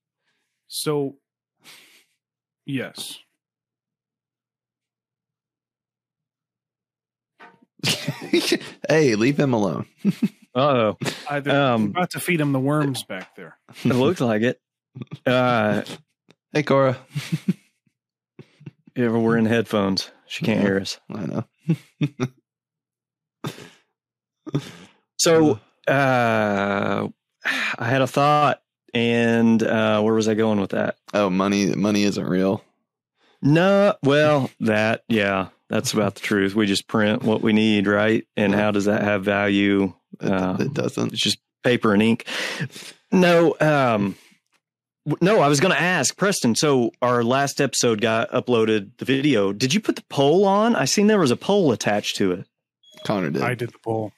[0.66, 1.16] So,
[2.66, 3.18] yes,
[8.88, 9.86] hey, leave him alone.
[10.54, 10.96] Oh,
[11.30, 13.56] I, they're Um, about to feed him the worms back there.
[13.84, 14.60] it looks like it.
[15.26, 15.82] Uh,
[16.52, 16.96] Hey, Cora.
[18.96, 20.10] yeah, but we're in headphones.
[20.28, 20.98] She can't hear us.
[21.10, 21.44] I know.
[25.18, 25.58] So
[25.88, 27.08] uh,
[27.44, 28.62] I had a thought,
[28.94, 30.96] and uh, where was I going with that?
[31.12, 31.74] Oh, money.
[31.74, 32.64] Money isn't real.
[33.42, 36.54] No, well, that yeah, that's about the truth.
[36.54, 38.26] We just print what we need, right?
[38.36, 39.92] And how does that have value?
[40.20, 41.12] It, Um, it doesn't.
[41.12, 42.26] It's just paper and ink.
[43.12, 44.16] No, um,
[45.20, 45.40] no.
[45.40, 46.54] I was going to ask Preston.
[46.54, 48.90] So our last episode got uploaded.
[48.98, 49.52] The video.
[49.52, 50.74] Did you put the poll on?
[50.76, 52.46] I seen there was a poll attached to it.
[53.04, 53.42] Connor did.
[53.42, 54.12] I did the poll.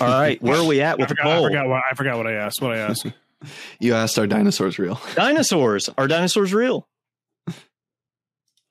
[0.00, 1.46] All right, where are we at I with the forgot, I poll?
[1.48, 2.62] forgot what I forgot what I asked.
[2.62, 3.06] What I asked.
[3.78, 5.00] You asked our dinosaurs real.
[5.14, 5.88] Dinosaurs.
[5.96, 6.86] Are dinosaurs real?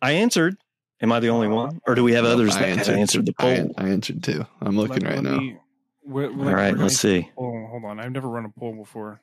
[0.01, 0.57] I answered.
[1.01, 2.95] Am I the only one, or do we have Nope, others I that answered.
[2.97, 3.74] answered the I, poll?
[3.78, 4.45] I answered too.
[4.62, 5.38] I'm looking Let- right let now.
[5.39, 5.57] me-
[6.01, 7.32] where- where- All right, let's I- see.
[7.38, 7.99] Oh, hold on.
[7.99, 9.22] I've never run a poll before.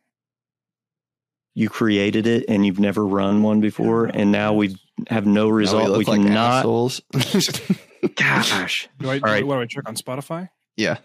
[1.59, 4.77] You created it, and you've never run one before, and now we
[5.09, 5.85] have no Now result.
[5.87, 6.59] we We, look like cannot.
[6.59, 7.01] assholes.
[8.15, 8.89] Gosh.
[8.99, 9.15] Do I?
[9.15, 9.47] All right.
[9.47, 10.51] What do I check on Spotify?
[10.77, 10.99] yeah.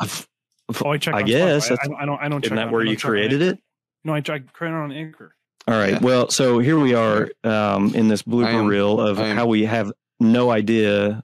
[0.00, 1.14] Oh, I check.
[1.14, 2.18] I on guess that's- I, I don't.
[2.20, 2.40] I don't.
[2.42, 3.58] check Isn't that on- where I you created it?
[4.04, 5.34] No, I, I created it on Anchor.
[5.66, 5.92] All right.
[5.92, 5.98] Yeah.
[6.00, 9.64] Well, so here we are um, in this blooper am- reel of am- how we
[9.66, 11.22] have no idea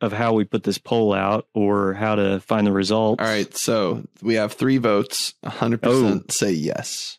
[0.00, 3.22] of how we put this poll out or how to find the results.
[3.22, 3.56] All right.
[3.56, 5.34] So we have three votes.
[5.44, 6.20] 100% Oh.
[6.28, 7.18] say yes.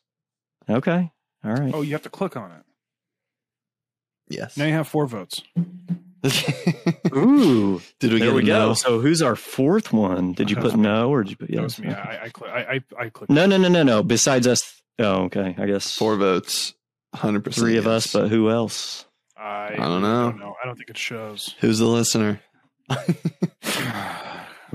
[0.69, 1.11] Okay.
[1.43, 1.71] All right.
[1.73, 2.63] Oh, you have to click on it.
[4.29, 4.55] Yes.
[4.57, 5.41] Now you have four votes.
[7.15, 7.81] Ooh.
[7.99, 8.67] Did we there get we a go.
[8.69, 8.73] no?
[8.73, 10.31] So who's our fourth one?
[10.33, 11.57] Did you put no or did you put yes?
[11.57, 11.89] That was me.
[11.89, 13.29] I I, cli- I, I, I clicked.
[13.31, 14.03] No, no, no, no, no.
[14.03, 14.81] Besides us.
[14.99, 15.55] Oh, okay.
[15.57, 16.73] I guess Four votes.
[17.15, 17.53] 100%.
[17.53, 19.05] three of us, but who else?
[19.37, 20.31] I, I don't know.
[20.31, 20.55] don't know.
[20.63, 21.53] I don't think it shows.
[21.59, 22.39] Who's the listener?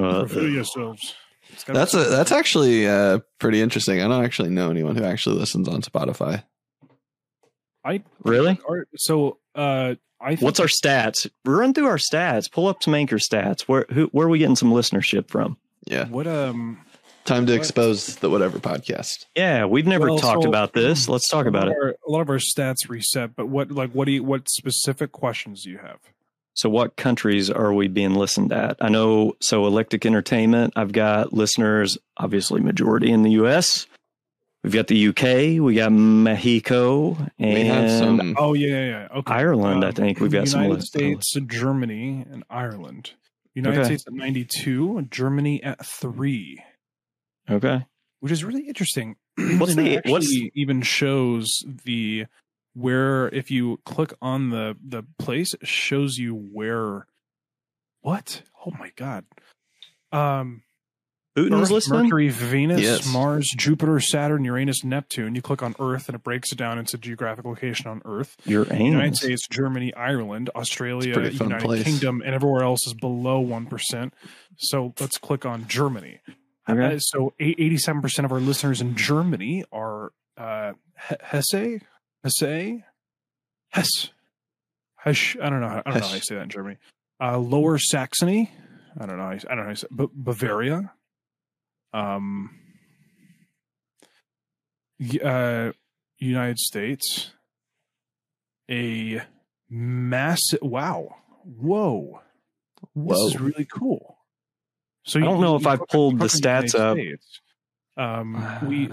[0.01, 1.17] Uh, Review yourselves.
[1.53, 4.01] It's gotta That's a that's actually uh, pretty interesting.
[4.03, 6.43] I don't actually know anyone who actually listens on Spotify.
[7.85, 8.59] I really?
[8.67, 11.29] Or- So, uh, I think What's our stats?
[11.45, 12.51] Run through our stats.
[12.51, 13.63] Pull up some anchor stats.
[13.63, 15.57] Where who, where are we getting some listenership from?
[15.87, 16.79] Yeah, what um
[17.25, 17.59] time to What?
[17.59, 19.27] expose the whatever podcast.
[19.37, 21.09] Yeah, we've never Well, talked so- about this.
[21.09, 21.97] Let's talk about lot it.
[22.07, 25.63] a lot of our stats reset, but what like what do you what specific questions
[25.63, 25.99] do you have?
[26.59, 28.77] So, what countries are we being listened at?
[28.81, 29.35] I know.
[29.41, 30.73] So, Electric Entertainment.
[30.75, 33.87] I've got listeners, obviously, majority in the U.S.
[34.65, 35.61] We've got the U.K.
[35.61, 38.35] We got Mexico and We have some.
[38.37, 39.09] Oh yeah, yeah, yeah.
[39.19, 39.33] Okay.
[39.33, 39.85] Ireland.
[39.85, 41.29] I Um, think we've got some United listeners.
[41.31, 43.13] States, Germany, and Ireland.
[43.55, 43.87] United Okay.
[43.87, 46.61] States at ninety two, Germany at three,
[47.49, 47.87] Okay.
[48.19, 49.15] which is really interesting.
[49.37, 52.27] What's And the- actually what's- even shows the
[52.79, 57.07] where if you click on the the place, it shows you where.
[58.01, 58.43] What?
[58.65, 59.25] Oh my god.
[60.13, 60.63] Um,
[61.37, 62.03] Putin's Earth, listening.
[62.05, 63.13] Mercury, Venus, Yes.
[63.13, 65.35] Mars, Jupiter, Saturn, Uranus, Neptune.
[65.35, 68.37] You click on Earth and it breaks it down into geographic location on Earth.
[68.45, 69.17] Your United.
[69.17, 71.85] States, Germany, Ireland, Australia, United place.
[71.85, 74.11] Kingdom, and everywhere else is below 1%.
[74.57, 76.21] So let's click on Germany.
[76.69, 76.97] Okay.
[76.97, 81.81] Uh, so 87% of our listeners in Germany are uh, Hesse,
[82.25, 82.83] Hesse,
[83.71, 84.11] Hesse,
[84.97, 85.37] Hesse.
[85.43, 85.69] I don't know.
[85.69, 86.77] How, I don't know how you say that in Germany.
[87.21, 88.51] Uh, Lower Saxony.
[88.99, 89.25] I don't know.
[89.25, 89.63] how you- I don't know.
[89.65, 90.93] How you say, B- Bavaria.
[91.93, 92.51] Um.
[95.23, 95.73] Uh,
[96.19, 97.31] United States.
[98.71, 99.23] A
[99.71, 100.59] massive.
[100.63, 101.15] Wow.
[101.45, 102.21] Whoa.
[102.95, 103.27] This Whoa.
[103.29, 104.19] is really cool.
[105.05, 106.97] So I you- don't know if I've pulled the stats United up.
[106.97, 107.41] States.
[107.97, 108.89] Um, we,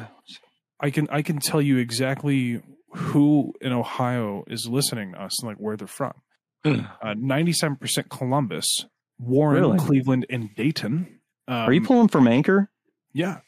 [0.79, 2.61] I can, I can tell you exactly
[2.95, 6.13] who in Ohio is listening to us and like where they're from.
[6.65, 8.85] Uh, Ninety-seven percent Columbus,
[9.19, 9.77] Warren, Really?
[9.77, 11.19] Cleveland, and Dayton.
[11.47, 12.71] Um, Are you pulling from Anchor?
[13.13, 13.39] Yeah.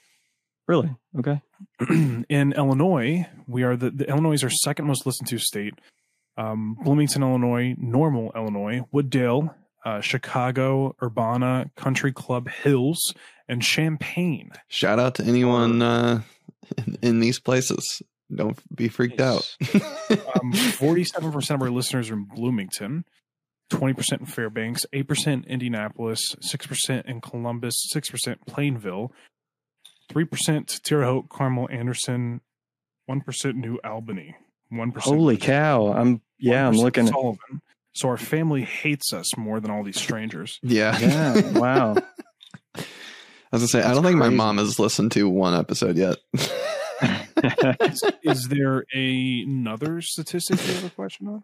[0.68, 0.96] Really?
[1.18, 1.42] Okay.
[1.90, 5.74] in Illinois, we are the, the Illinois is our second most listened to state.
[6.38, 13.16] Um, Bloomington, Illinois, Normal, Illinois, Wood Dale, uh, Chicago, Urbana, Country Club Hills,
[13.48, 14.52] and Champaign.
[14.68, 16.22] Shout out to anyone uh,
[16.78, 18.04] in, in these places.
[18.34, 19.56] Don't be freaked out.
[20.10, 23.06] Um, 47% of our listeners are in Bloomington,
[23.72, 29.12] 20% in Fairbanks, 8% Indianapolis, 6% in Columbus, 6% Plainville,
[30.12, 32.42] 3% Terre Haute, Carmel, Anderson,
[33.10, 34.36] 1% New Albany,
[34.72, 35.94] 1% Holy cow!
[35.94, 37.08] I'm yeah, I'm 1% looking.
[37.08, 37.62] At, Sullivan.
[37.94, 40.60] So our family hates us more than all these strangers.
[40.62, 40.98] yeah.
[41.00, 41.96] yeah, wow.
[42.76, 46.18] I was gonna say, I don't think my mom has listened to one episode yet.
[47.44, 51.44] Is, is there a, another statistic you have a question on?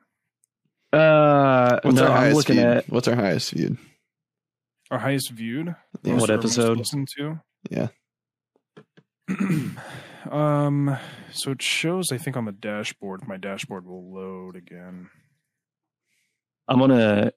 [0.99, 2.67] uh, What's no, our I'm highest looking viewed?
[2.67, 3.77] at What's our highest viewed?
[4.91, 5.75] Our highest viewed?
[6.03, 6.13] Yeah.
[6.13, 6.77] What Most- or most episode?
[6.77, 7.39] Listened to?
[7.69, 7.87] Yeah.
[10.31, 10.97] um,
[11.31, 13.27] so it shows, I think, on the dashboard.
[13.27, 15.09] My dashboard will load again.
[16.67, 17.31] I'm gonna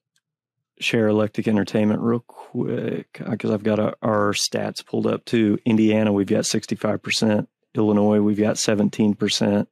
[0.78, 5.58] share Electric Entertainment real quick because I've got our, our stats pulled up too.
[5.64, 7.48] Indiana, we've got 65 percent.
[7.76, 9.68] Illinois, we've got 17 percent.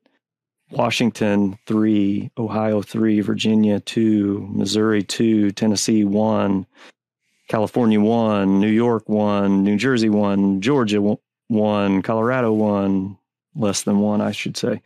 [0.71, 6.67] Washington three, Ohio three, Virginia two, Missouri two, Tennessee one,
[7.49, 11.01] California one, New York one, New Jersey one, Georgia
[11.49, 13.19] one- Colorado one,
[13.55, 14.83] less than one, I should say.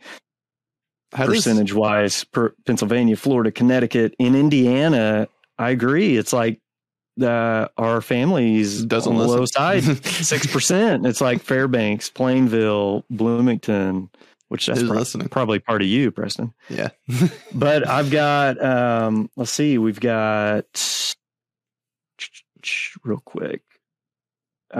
[1.13, 4.13] How does percentage wise per Pennsylvania, Florida, Connecticut.
[4.19, 6.17] In Indiana, I agree.
[6.17, 6.59] It's like
[7.19, 11.05] the our families Doesn't on the low side, six percent.
[11.05, 14.09] It's like Fairbanks, Plainville, Bloomington,
[14.47, 15.29] which that's listening?
[15.29, 16.53] probably part of you, Preston.
[16.69, 16.89] Yeah.
[17.53, 20.65] But I've got um let's see, we've got
[23.03, 23.61] real quick.
[24.71, 24.77] Uh,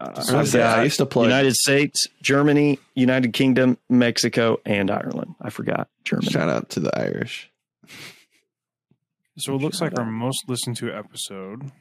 [0.00, 1.24] I, I've gonna I used to play.
[1.24, 5.34] United States, Germany, United Kingdom, Mexico, and Ireland.
[5.40, 6.30] I forgot Germany.
[6.30, 7.50] Shout out to the Irish.
[9.36, 11.72] So it looks Shout like our most listened to episode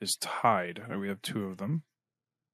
[0.00, 0.82] is tied.
[0.98, 1.82] We have two of them.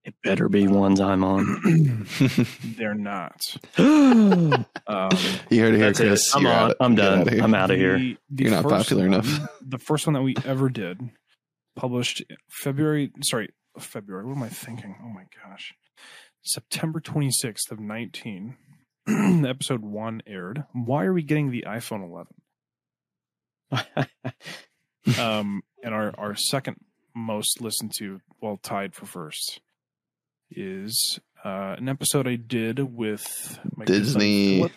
[0.05, 2.07] It better be ones I'm on.
[2.65, 3.41] They're not.
[3.77, 3.79] That's
[4.89, 5.11] Um,
[5.51, 5.97] you heard it here, it.
[5.97, 6.33] Chris.
[6.35, 6.71] I'm You're on.
[6.71, 7.21] out- I'm done.
[7.23, 7.43] outta here.
[7.43, 7.99] I'm out of here.
[7.99, 9.49] the- the You're not popular one- enough.
[9.67, 11.01] The first one that we ever did,
[11.75, 13.11] published February.
[13.23, 13.49] Sorry,
[13.81, 14.25] February.
[14.27, 14.95] What am I thinking?
[15.03, 15.75] Oh my gosh,
[16.43, 18.57] September 26th of 19.
[19.47, 20.65] episode one aired.
[20.73, 22.27] Why are we getting the iPhone 11?
[25.21, 26.77] Um, and our our second
[27.15, 29.61] most listened to, well, tied for first,
[30.51, 34.57] is uh, an episode I did with my son Disney.
[34.57, 34.73] Philip.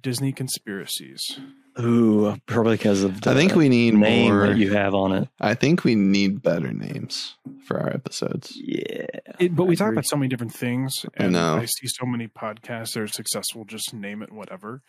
[0.00, 1.40] Disney conspiracies.
[1.80, 4.46] Ooh, probably because of the I think we need name more.
[4.46, 5.28] that you have on it.
[5.40, 7.34] I think we need better names
[7.66, 8.52] for our episodes.
[8.54, 9.06] Yeah.
[9.40, 11.56] It, but I we talk about so many different things, I and know.
[11.56, 13.64] I see so many podcasts that are successful.
[13.64, 14.82] Just name it whatever.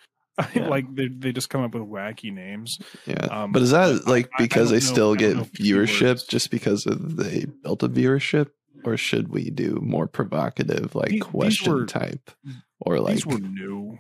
[0.56, 0.68] Yeah.
[0.68, 2.78] like they they just come up with wacky names.
[3.06, 3.26] Yeah.
[3.30, 6.50] Um, but is that I- like I- I because they know- still get viewership just
[6.52, 8.48] because of they built a viewership?
[8.86, 12.32] Or should we do more provocative, like These- these question were- type?
[12.80, 13.98] Or like, These were new.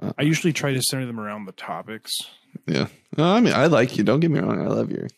[0.00, 2.12] Uh, I usually try to center them around the topics.
[2.66, 2.88] yeah.
[3.16, 4.04] No, I mean, I like you.
[4.04, 4.60] Don't get me wrong.
[4.60, 5.08] I love your.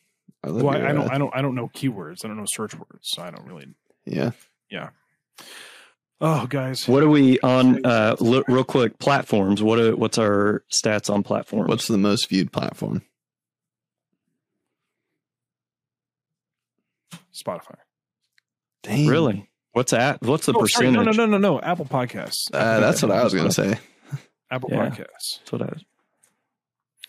[0.44, 0.86] I love Well, your.
[0.86, 2.24] I, I don't, uh, I don't, I don't know keywords.
[2.24, 3.66] I don't know search words, so I don't really.
[4.06, 4.30] Yeah.
[4.70, 4.90] Yeah.
[6.20, 7.84] Oh, guys, What are we on?
[7.84, 9.62] Uh, lo- real quick, platforms.
[9.62, 11.68] What are, what's our stats on platforms?
[11.68, 13.02] What's the most viewed platform?
[17.34, 17.76] Spotify.
[18.82, 19.06] Dang.
[19.06, 19.50] really?
[19.72, 20.22] What's that?
[20.22, 21.16] What's the Oh, sorry, percentage?
[21.16, 21.60] no, no, no, no, no.
[21.60, 22.44] Apple Podcasts.
[22.52, 23.76] Uh, that's what I was gonna say.
[24.50, 24.88] Apple Yeah.
[24.88, 25.38] Podcasts.
[25.40, 25.72] That's what I.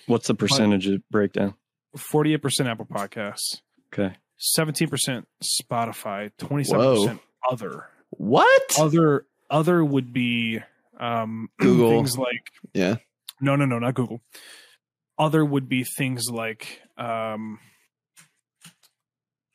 [0.07, 1.53] What's the percentage of breakdown?
[1.95, 3.61] Forty-eight percent Apple Podcasts.
[3.93, 4.15] Okay.
[4.37, 6.31] Seventeen percent Spotify.
[6.39, 7.85] Twenty-seven percent other.
[8.17, 8.79] What?
[8.79, 9.25] Other.
[9.49, 10.59] Other would be
[10.99, 11.89] um, Google.
[11.89, 12.95] things like Yeah.
[13.39, 14.21] no, no, no, not Google.
[15.17, 17.59] Other would be things like um,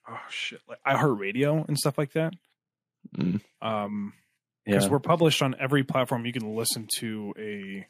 [0.08, 2.32] oh shit, like iHeartRadio and stuff like that.
[3.16, 3.40] Mm.
[3.62, 4.12] Um,
[4.64, 4.90] because Yeah.
[4.90, 7.86] we're published on every platform you can listen to a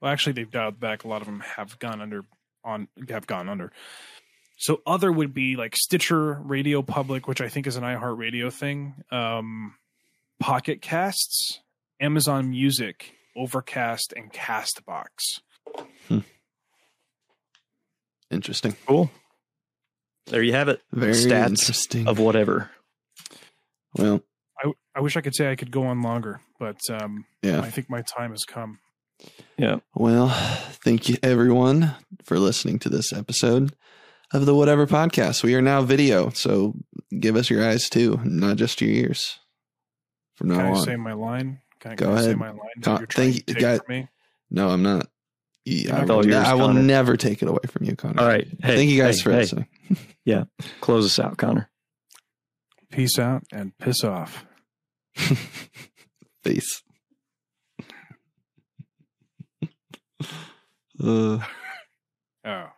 [0.00, 2.24] well actually they've dialed back a lot of them have gone under
[2.62, 3.72] on have gone under
[4.58, 8.94] so other would be like stitcher radio public which i think is an iHeartRadio thing
[9.10, 9.74] um
[10.40, 11.60] pocket casts
[12.00, 15.40] amazon music overcast and castbox
[18.30, 18.76] Interesting.
[18.86, 19.10] Cool.
[20.26, 20.82] There you have it.
[20.92, 22.06] Very Stats interesting.
[22.06, 22.70] Of whatever.
[23.96, 24.20] well,
[24.62, 27.60] I, I wish i could say i could go on longer but um yeah.
[27.60, 28.80] i think my time has come
[29.56, 29.78] Yeah.
[29.94, 30.28] Well,
[30.84, 33.74] thank you everyone for listening to this episode
[34.32, 35.42] of the Whatever podcast.
[35.42, 36.74] We are now video, so
[37.18, 39.38] give us your eyes too, not just your ears.
[40.36, 41.60] From now can I on, say my line.
[41.80, 42.28] Can I, go can ahead.
[42.28, 42.58] I say my line.
[42.82, 43.80] Con- thank you, guys.
[44.50, 45.08] No, I'm not.
[45.64, 48.22] Yeah, I, will, yours, I will never take it away from you, Connor.
[48.22, 48.46] All right.
[48.62, 49.38] Hey, thank you guys hey, for hey.
[49.38, 49.66] listening.
[50.24, 50.44] yeah,
[50.80, 51.68] close us out, Connor.
[52.90, 54.46] Peace out and piss off.
[56.44, 56.82] Peace.
[61.02, 61.38] Uh.
[62.44, 62.68] Oh.